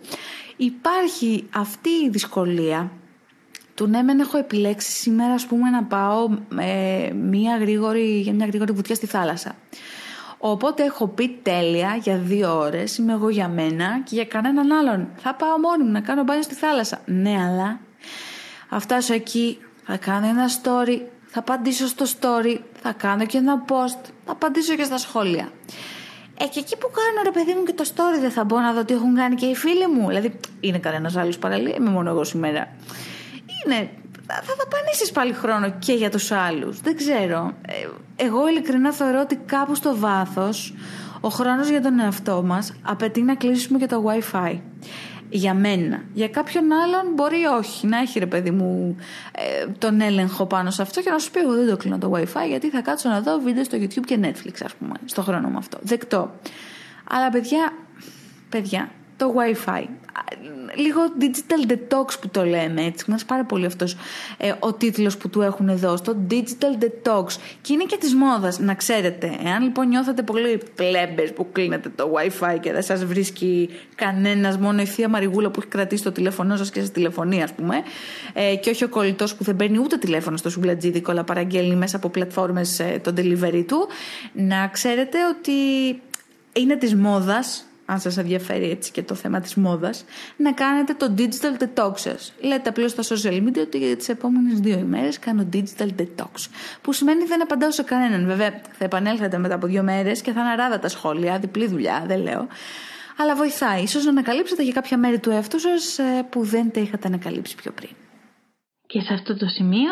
υπάρχει 0.55 1.47
αυτή 1.53 1.89
η 1.89 2.09
δυσκολία 2.09 2.91
του 3.75 3.87
ναι 3.87 4.01
μεν 4.01 4.19
έχω 4.19 4.37
επιλέξει 4.37 4.91
σήμερα 4.91 5.33
ας 5.33 5.45
πούμε 5.45 5.69
να 5.69 5.83
πάω 5.83 6.29
ε, 6.59 7.11
μια 7.13 7.57
γρήγορη, 7.57 8.19
για 8.19 8.33
μια 8.33 8.45
γρήγορη 8.45 8.71
βουτιά 8.71 8.95
στη 8.95 9.05
θάλασσα. 9.05 9.55
Οπότε 10.45 10.83
έχω 10.83 11.07
πει 11.07 11.39
τέλεια 11.43 11.95
για 12.01 12.17
δύο 12.17 12.57
ώρες, 12.57 12.97
είμαι 12.97 13.13
εγώ 13.13 13.29
για 13.29 13.47
μένα 13.47 14.01
και 14.03 14.15
για 14.15 14.25
κανέναν 14.25 14.71
άλλον. 14.71 15.07
Θα 15.17 15.35
πάω 15.35 15.57
μόνη 15.57 15.83
μου 15.83 15.91
να 15.91 16.01
κάνω 16.01 16.23
μπάνιο 16.23 16.43
στη 16.43 16.53
θάλασσα. 16.53 17.01
Ναι, 17.05 17.35
αλλά 17.47 17.79
θα 18.69 18.79
φτάσω 18.79 19.13
εκεί, 19.13 19.57
θα 19.85 19.97
κάνω 19.97 20.27
ένα 20.27 20.47
story, 20.47 21.01
θα 21.25 21.39
απαντήσω 21.39 21.87
στο 21.87 22.05
story, 22.05 22.57
θα 22.81 22.91
κάνω 22.91 23.25
και 23.25 23.37
ένα 23.37 23.65
post, 23.67 24.11
θα 24.25 24.31
απαντήσω 24.31 24.75
και 24.75 24.83
στα 24.83 24.97
σχόλια. 24.97 25.51
Ε, 26.37 26.45
και 26.45 26.59
εκεί 26.59 26.77
που 26.77 26.89
κάνω 26.91 27.21
ρε 27.23 27.31
παιδί 27.31 27.53
μου 27.53 27.63
και 27.63 27.73
το 27.73 27.83
story 27.95 28.19
δεν 28.19 28.31
θα 28.31 28.43
μπω 28.43 28.59
να 28.59 28.73
δω 28.73 28.85
τι 28.85 28.93
έχουν 28.93 29.15
κάνει 29.15 29.35
και 29.35 29.45
οι 29.45 29.55
φίλοι 29.55 29.87
μου. 29.87 30.07
Δηλαδή, 30.07 30.39
είναι 30.59 30.77
κανένας 30.77 31.15
άλλος 31.15 31.37
παραλία, 31.37 31.75
είμαι 31.75 31.89
μόνο 31.89 32.09
εγώ 32.09 32.23
σήμερα. 32.23 32.67
Είναι. 33.65 33.89
Θα 34.27 34.55
δαπανίσεις 34.57 35.11
πάλι 35.11 35.33
χρόνο 35.33 35.73
και 35.79 35.93
για 35.93 36.09
τους 36.09 36.31
άλλους. 36.31 36.79
Δεν 36.79 36.95
ξέρω. 36.95 37.53
Ε, 37.67 37.73
εγώ 38.23 38.47
ειλικρινά 38.47 38.93
θεωρώ 38.93 39.19
ότι 39.19 39.35
κάπου 39.35 39.75
στο 39.75 39.97
βάθος 39.97 40.73
ο 41.21 41.29
χρόνος 41.29 41.69
για 41.69 41.81
τον 41.81 41.99
εαυτό 41.99 42.43
μας 42.43 42.73
απαιτεί 42.81 43.21
να 43.21 43.35
κλείσουμε 43.35 43.77
και 43.77 43.85
το 43.85 44.03
WiFi 44.07 44.59
για 45.29 45.53
μένα. 45.53 46.03
Για 46.13 46.27
κάποιον 46.27 46.71
άλλον 46.71 47.13
μπορεί 47.13 47.45
όχι 47.45 47.87
να 47.87 47.97
έχει 47.97 48.19
ρε 48.19 48.25
παιδί 48.25 48.51
μου 48.51 48.95
ε, 49.31 49.67
τον 49.77 50.01
έλεγχο 50.01 50.45
πάνω 50.45 50.71
σε 50.71 50.81
αυτό 50.81 51.01
και 51.01 51.09
να 51.09 51.17
σου 51.19 51.31
πει 51.31 51.39
εγώ 51.39 51.53
δεν 51.53 51.67
το 51.69 51.77
κλείνω 51.77 51.97
το 51.97 52.11
wifi 52.15 52.47
γιατί 52.47 52.69
θα 52.69 52.81
κάτσω 52.81 53.09
να 53.09 53.21
δω 53.21 53.39
βίντεο 53.39 53.63
στο 53.63 53.77
YouTube 53.77 54.05
και 54.05 54.19
Netflix 54.21 54.53
ας 54.63 54.73
πούμε 54.75 54.93
στο 55.05 55.21
χρόνο 55.21 55.47
μου 55.49 55.57
αυτό. 55.57 55.77
Δεκτό. 55.81 56.31
Αλλά 57.09 57.29
παιδιά, 57.29 57.73
παιδιά, 58.49 58.89
το 59.17 59.33
Wi-Fi. 59.37 59.83
Λίγο 60.75 60.99
digital 61.19 61.71
detox 61.71 62.19
που 62.21 62.29
το 62.31 62.45
λέμε 62.45 62.83
έτσι. 62.85 63.11
Μας 63.11 63.25
πάρα 63.25 63.45
πολύ 63.45 63.65
αυτός 63.65 63.95
ε, 64.37 64.53
ο 64.59 64.73
τίτλος 64.73 65.17
που 65.17 65.29
του 65.29 65.41
έχουν 65.41 65.69
εδώ 65.69 65.97
στο 65.97 66.15
digital 66.29 66.83
detox. 66.83 67.25
Και 67.61 67.73
είναι 67.73 67.83
και 67.83 67.97
της 67.97 68.13
μόδας, 68.13 68.59
να 68.59 68.73
ξέρετε. 68.73 69.37
Εάν 69.45 69.63
λοιπόν 69.63 69.87
νιώθετε 69.87 70.21
πολύ 70.21 70.61
πλέμπες 70.75 71.33
που 71.33 71.51
κλείνετε 71.51 71.89
το 71.95 72.13
Wi-Fi 72.13 72.57
και 72.59 72.71
δεν 72.71 72.83
σας 72.83 73.05
βρίσκει 73.05 73.69
κανένας, 73.95 74.57
μόνο 74.57 74.81
η 74.81 74.85
θεία 74.85 75.09
Μαριγούλα 75.09 75.49
που 75.49 75.59
έχει 75.59 75.69
κρατήσει 75.69 76.03
το 76.03 76.11
τηλέφωνό 76.11 76.55
σας 76.55 76.69
και 76.69 76.79
σας 76.79 76.91
τηλεφωνεί 76.91 77.43
ας 77.43 77.53
πούμε, 77.53 77.75
ε, 78.33 78.55
και 78.55 78.69
όχι 78.69 78.83
ο 78.83 78.89
κολλητός 78.89 79.35
που 79.35 79.43
δεν 79.43 79.55
παίρνει 79.55 79.77
ούτε 79.77 79.97
τηλέφωνο 79.97 80.37
στο 80.37 80.49
σουμπλατζίδικο 80.49 81.11
αλλά 81.11 81.23
παραγγέλνει 81.23 81.75
μέσα 81.75 81.95
από 81.95 82.09
πλατφόρμες 82.09 82.79
ε, 82.79 82.99
το 83.03 83.13
delivery 83.17 83.63
του, 83.67 83.87
να 84.33 84.67
ξέρετε 84.67 85.17
ότι 85.37 85.51
είναι 86.53 86.75
της 86.75 86.95
μόδας 86.95 87.65
αν 87.85 87.99
σας 87.99 88.17
ενδιαφέρει 88.17 88.69
έτσι 88.69 88.91
και 88.91 89.03
το 89.03 89.15
θέμα 89.15 89.39
της 89.39 89.55
μόδας, 89.55 90.05
να 90.37 90.51
κάνετε 90.51 90.93
το 90.93 91.13
digital 91.17 91.63
detox 91.63 91.93
σας. 91.95 92.33
Λέτε 92.41 92.69
απλώς 92.69 92.91
στα 92.91 93.03
social 93.15 93.43
media 93.43 93.59
ότι 93.59 93.77
για 93.77 93.97
τις 93.97 94.09
επόμενες 94.09 94.59
δύο 94.59 94.77
ημέρες 94.77 95.19
κάνω 95.19 95.49
digital 95.53 95.89
detox. 95.99 96.47
Που 96.81 96.93
σημαίνει 96.93 97.25
δεν 97.25 97.41
απαντάω 97.41 97.71
σε 97.71 97.83
κανέναν. 97.83 98.25
Βέβαια 98.25 98.61
θα 98.71 98.85
επανέλθετε 98.85 99.37
μετά 99.37 99.55
από 99.55 99.67
δύο 99.67 99.83
μέρες 99.83 100.21
και 100.21 100.31
θα 100.31 100.41
αναράδα 100.41 100.79
τα 100.79 100.87
σχόλια, 100.87 101.39
διπλή 101.39 101.67
δουλειά, 101.67 102.03
δεν 102.07 102.21
λέω. 102.21 102.47
Αλλά 103.17 103.35
βοηθάει. 103.35 103.81
Ίσως 103.81 104.03
να 104.03 104.09
ανακαλύψετε 104.09 104.63
για 104.63 104.73
κάποια 104.73 104.97
μέρη 104.97 105.19
του 105.19 105.29
εαυτού 105.29 105.59
σας 105.59 105.97
ε, 105.97 106.27
που 106.29 106.43
δεν 106.43 106.71
τα 106.71 106.79
είχατε 106.79 107.07
ανακαλύψει 107.07 107.55
πιο 107.55 107.71
πριν. 107.71 107.89
Και 108.87 109.01
σε 109.01 109.13
αυτό 109.13 109.37
το 109.37 109.45
σημείο 109.47 109.91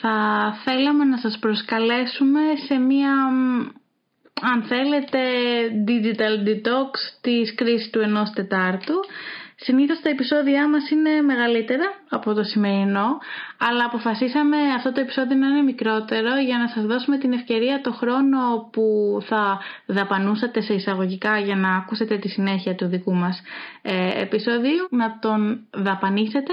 θα 0.00 0.14
θέλαμε 0.64 1.04
να 1.04 1.16
σας 1.16 1.38
προσκαλέσουμε 1.40 2.40
σε 2.66 2.74
μία 2.74 3.12
αν 4.40 4.62
θέλετε, 4.62 5.18
digital 5.86 6.48
detox 6.48 6.90
της 7.20 7.54
κρίσης 7.54 7.90
του 7.90 8.00
ενός 8.00 8.30
τετάρτου. 8.30 8.94
Συνήθως 9.60 10.00
τα 10.00 10.08
επεισόδια 10.08 10.68
μας 10.68 10.90
είναι 10.90 11.20
μεγαλύτερα 11.22 11.84
από 12.08 12.34
το 12.34 12.42
σημερινό, 12.42 13.18
αλλά 13.58 13.84
αποφασίσαμε 13.84 14.56
αυτό 14.76 14.92
το 14.92 15.00
επεισόδιο 15.00 15.36
να 15.36 15.46
είναι 15.46 15.62
μικρότερο 15.62 16.36
για 16.40 16.58
να 16.58 16.68
σας 16.68 16.84
δώσουμε 16.84 17.18
την 17.18 17.32
ευκαιρία 17.32 17.80
το 17.80 17.92
χρόνο 17.92 18.68
που 18.72 19.18
θα 19.22 19.60
δαπανούσατε 19.86 20.60
σε 20.60 20.74
εισαγωγικά 20.74 21.38
για 21.38 21.56
να 21.56 21.76
ακούσετε 21.76 22.18
τη 22.18 22.28
συνέχεια 22.28 22.74
του 22.74 22.86
δικού 22.86 23.14
μας 23.14 23.42
ε, 23.82 24.20
επεισόδιου, 24.20 24.86
να 24.90 25.18
τον 25.18 25.66
δαπανίσετε 25.70 26.52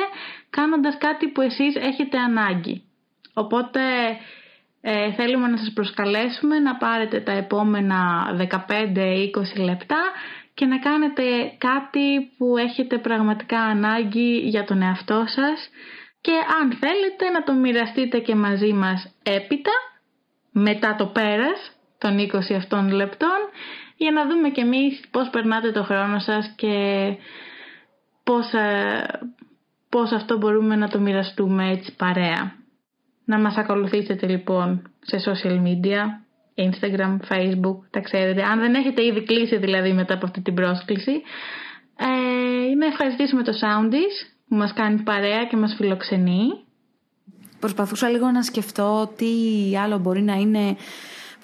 κάνοντας 0.50 0.98
κάτι 0.98 1.28
που 1.28 1.42
εσείς 1.42 1.76
έχετε 1.76 2.18
ανάγκη. 2.18 2.84
Οπότε 3.34 3.82
ε, 4.88 5.12
θέλουμε 5.12 5.48
να 5.48 5.58
σας 5.58 5.72
προσκαλέσουμε 5.74 6.60
να 6.60 6.76
πάρετε 6.76 7.20
τα 7.20 7.32
επόμενα 7.32 8.26
15-20 8.38 9.64
λεπτά 9.64 10.02
και 10.54 10.66
να 10.66 10.80
κάνετε 10.80 11.24
κάτι 11.58 12.32
που 12.38 12.58
έχετε 12.58 12.98
πραγματικά 12.98 13.60
ανάγκη 13.60 14.38
για 14.38 14.64
τον 14.64 14.82
εαυτό 14.82 15.24
σας 15.28 15.70
και 16.22 16.32
αν 16.62 16.72
θέλετε 16.72 17.30
να 17.34 17.44
το 17.44 17.54
μοιραστείτε 17.54 18.20
και 18.20 18.36
μαζί 18.36 18.74
μας 18.74 19.14
έπειτα, 19.24 19.72
μετά 20.52 20.96
το 20.96 21.06
πέρας 21.06 21.72
των 21.98 22.18
20 22.18 22.54
αυτών 22.56 22.90
λεπτών, 22.90 23.40
για 23.98 24.12
να 24.12 24.28
δούμε 24.28 24.50
και 24.50 24.62
εμείς 24.62 25.04
πώς 25.12 25.30
περνάτε 25.30 25.72
το 25.72 25.84
χρόνο 25.84 26.20
σας 26.20 26.54
και 26.56 27.06
πώς, 28.24 28.54
ε, 28.54 29.06
πώς 29.90 30.12
αυτό 30.12 30.38
μπορούμε 30.38 30.76
να 30.76 30.88
το 30.88 31.00
μοιραστούμε 31.00 31.70
έτσι 31.72 31.96
παρέα. 31.96 32.65
Να 33.26 33.40
μας 33.40 33.56
ακολουθήσετε 33.58 34.28
λοιπόν 34.28 34.92
σε 35.02 35.18
social 35.26 35.62
media, 35.62 36.02
Instagram, 36.56 37.18
Facebook, 37.30 37.78
τα 37.90 38.00
ξέρετε. 38.00 38.44
Αν 38.44 38.60
δεν 38.60 38.74
έχετε 38.74 39.06
ήδη 39.06 39.24
κλείσει 39.24 39.58
δηλαδή 39.58 39.94
μετά 39.94 40.14
από 40.14 40.26
αυτή 40.26 40.42
την 40.42 40.54
πρόσκληση, 40.54 41.12
ε, 41.98 42.76
να 42.76 42.86
ευχαριστήσουμε 42.86 43.44
το 43.44 43.52
Soundies 43.52 44.36
που 44.48 44.56
μας 44.56 44.74
κάνει 44.74 45.02
παρέα 45.02 45.46
και 45.46 45.58
μας 45.58 45.76
φιλοξενεί. 45.78 46.48
Προσπαθούσα 47.60 48.10
λίγο 48.10 48.32
να 48.32 48.42
σκεφτώ 48.44 49.14
τι 49.16 49.28
άλλο 49.84 49.98
μπορεί 49.98 50.22
να 50.22 50.34
είναι 50.34 50.76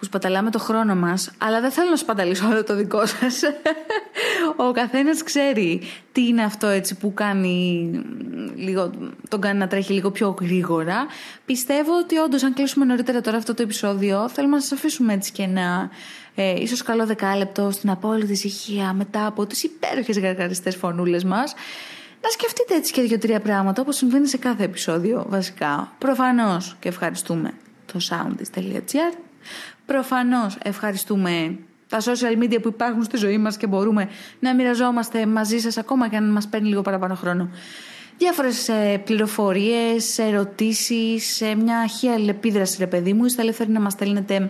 που 0.02 0.08
σπαταλάμε 0.08 0.52
το 0.52 0.60
χρόνο 0.60 0.96
μας, 0.96 1.32
αλλά 1.38 1.62
δεν 1.62 1.72
θέλω 1.72 1.90
να 1.90 1.96
σπαταλήσω 1.96 2.48
όλο 2.48 2.64
το 2.64 2.76
δικό 2.76 3.06
σας. 3.06 3.42
Ο 4.68 4.72
καθένας 4.72 5.24
ξέρει 5.24 5.82
τι 6.12 6.28
είναι 6.28 6.44
αυτό 6.44 6.68
έτσι 6.68 6.96
που 6.96 7.14
κάνει 7.14 7.90
λίγο, 8.56 8.92
τον 9.30 9.42
κάνει 9.42 9.58
να 9.58 9.68
τρέχει 9.68 9.94
λίγο 9.94 10.12
πιο 10.12 10.36
γρήγορα. 10.42 11.06
Πιστεύω 11.46 11.98
ότι 11.98 12.18
όντως 12.18 12.44
αν 12.44 12.54
κλείσουμε 12.54 12.86
νωρίτερα 12.86 13.22
τώρα 13.22 13.38
αυτό 13.38 13.54
το 13.54 13.62
επεισόδιο, 13.62 14.30
θέλουμε 14.30 14.56
να 14.56 14.62
σας 14.62 14.72
αφήσουμε 14.72 15.14
έτσι 15.14 15.32
και 15.32 15.44
ένα 15.44 15.90
ε, 16.36 16.62
ίσως 16.62 16.82
καλό 16.82 17.06
δεκάλεπτο 17.06 17.72
στην 17.72 17.90
απόλυτη 17.90 18.32
ησυχία 18.32 18.94
μετά 18.94 19.26
από 19.26 19.46
τις 19.46 19.64
υπέροχες 19.64 20.20
γαργαριστές 20.20 20.76
φωνούλες 20.76 21.24
μας. 21.24 21.54
Να 22.22 22.30
σκεφτείτε 22.30 22.76
έτσι 22.76 22.94
και 22.94 23.02
δύο-τρία 23.02 23.40
πράγματα 23.40 23.82
όπως 23.82 23.96
συμβαίνει 23.96 24.28
σε 24.28 24.38
κάθε 24.38 24.64
επεισόδιο 24.64 25.26
βασικά. 25.30 25.92
Προφανώς 25.98 26.76
και 26.80 26.88
ευχαριστούμε 26.88 27.54
το 27.94 28.00
soundist.gr 28.10 29.18
Προφανώς 29.92 30.58
ευχαριστούμε 30.64 31.58
τα 31.88 32.00
social 32.00 32.44
media 32.44 32.62
που 32.62 32.68
υπάρχουν 32.68 33.04
στη 33.04 33.18
ζωή 33.18 33.38
μας 33.38 33.58
και 33.58 33.68
μπορούμε 33.68 34.10
να 34.40 34.56
μοιραζόμαστε 34.56 35.26
μαζί 35.26 35.60
σας 35.60 35.78
ακόμα 35.78 36.10
και 36.10 36.16
αν 36.16 36.32
μας 36.32 36.48
παίρνει 36.48 36.68
λίγο 36.68 36.82
παραπάνω 36.82 37.16
χρόνο. 37.16 37.50
Διάφορες 38.18 38.70
ε, 38.70 39.02
πληροφορίες, 39.06 40.18
ερωτήσεις, 40.18 41.42
μια 41.64 41.88
χεία 41.88 42.14
αλληλεπίδραση 42.14 42.78
ρε 42.80 42.88
παιδί 42.88 43.14
μου. 43.14 43.26
Είστε 43.26 43.42
ελεύθεροι 43.42 43.72
να 43.72 43.80
μας 43.80 43.94
στέλνετε 43.94 44.50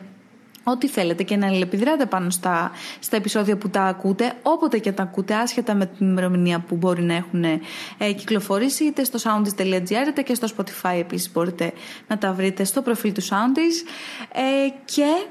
ό,τι 0.64 0.88
θέλετε 0.88 1.24
και 1.24 1.36
να 1.36 1.48
αλληλεπιδράτε 1.48 2.06
πάνω 2.06 2.30
στα, 2.30 2.72
στα 3.00 3.16
επεισόδια 3.16 3.58
που 3.58 3.70
τα 3.70 3.84
ακούτε, 3.84 4.34
όποτε 4.42 4.78
και 4.78 4.92
τα 4.92 5.04
ακούτε, 5.04 5.36
άσχετα 5.36 5.74
με 5.74 5.86
την 5.86 6.10
ημερομηνία 6.10 6.60
που 6.60 6.76
μπορεί 6.76 7.02
να 7.02 7.14
έχουν 7.14 7.44
ε, 7.44 7.60
κυκλοφορήσει, 8.14 8.84
είτε 8.84 9.04
στο 9.04 9.20
soundis.gr 9.24 10.08
είτε 10.08 10.22
και 10.22 10.34
στο 10.34 10.48
Spotify 10.58 10.96
επίσης 11.00 11.32
μπορείτε 11.32 11.74
να 12.08 12.18
τα 12.18 12.34
βρείτε 12.34 12.64
στο 12.64 12.82
προφίλ 12.82 13.14
του 13.14 13.24
Soundis. 13.24 13.90
Ε, 14.34 14.70
και, 14.86 15.26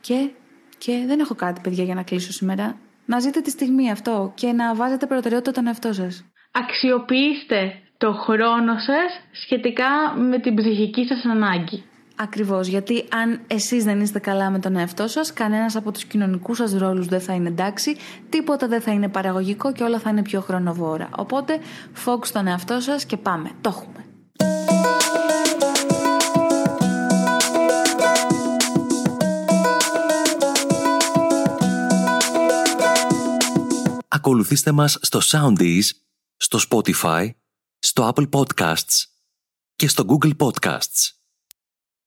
και, 0.00 0.30
και 0.78 1.04
δεν 1.06 1.20
έχω 1.20 1.34
κάτι 1.34 1.60
παιδιά 1.60 1.84
για 1.84 1.94
να 1.94 2.02
κλείσω 2.02 2.32
σήμερα. 2.32 2.76
Να 3.04 3.18
ζείτε 3.18 3.40
τη 3.40 3.50
στιγμή 3.50 3.90
αυτό 3.90 4.32
και 4.34 4.52
να 4.52 4.74
βάζετε 4.74 5.06
προτεραιότητα 5.06 5.52
τον 5.52 5.66
εαυτό 5.66 5.92
σας. 5.92 6.24
Αξιοποιήστε 6.52 7.72
το 7.98 8.12
χρόνο 8.12 8.78
σας 8.78 9.40
σχετικά 9.42 10.14
με 10.16 10.38
την 10.38 10.54
ψυχική 10.54 11.06
σας 11.06 11.24
ανάγκη. 11.24 11.87
Ακριβώς, 12.20 12.66
γιατί 12.66 13.04
αν 13.10 13.40
εσείς 13.46 13.84
δεν 13.84 14.00
είστε 14.00 14.18
καλά 14.18 14.50
με 14.50 14.58
τον 14.58 14.76
εαυτό 14.76 15.06
σας, 15.08 15.32
κανένας 15.32 15.76
από 15.76 15.92
τους 15.92 16.04
κοινωνικούς 16.04 16.56
σας 16.56 16.72
ρόλους 16.72 17.06
δεν 17.06 17.20
θα 17.20 17.34
είναι 17.34 17.48
εντάξει, 17.48 17.96
τίποτα 18.28 18.68
δεν 18.68 18.80
θα 18.80 18.92
είναι 18.92 19.08
παραγωγικό 19.08 19.72
και 19.72 19.82
όλα 19.82 19.98
θα 19.98 20.10
είναι 20.10 20.22
πιο 20.22 20.40
χρονοβόρα. 20.40 21.08
Οπότε, 21.16 21.58
focus 22.04 22.26
στον 22.26 22.46
εαυτό 22.46 22.80
σας 22.80 23.04
και 23.04 23.16
πάμε. 23.16 23.50
Το 23.60 23.68
έχουμε. 23.68 24.04
Ακολουθήστε 34.08 34.72
μας 34.72 34.98
στο 35.00 35.20
Soundees, 35.22 35.84
στο 36.36 36.58
Spotify, 36.70 37.30
στο 37.78 38.12
Apple 38.14 38.28
Podcasts 38.30 39.04
και 39.76 39.88
στο 39.88 40.04
Google 40.08 40.36
Podcasts. 40.36 41.17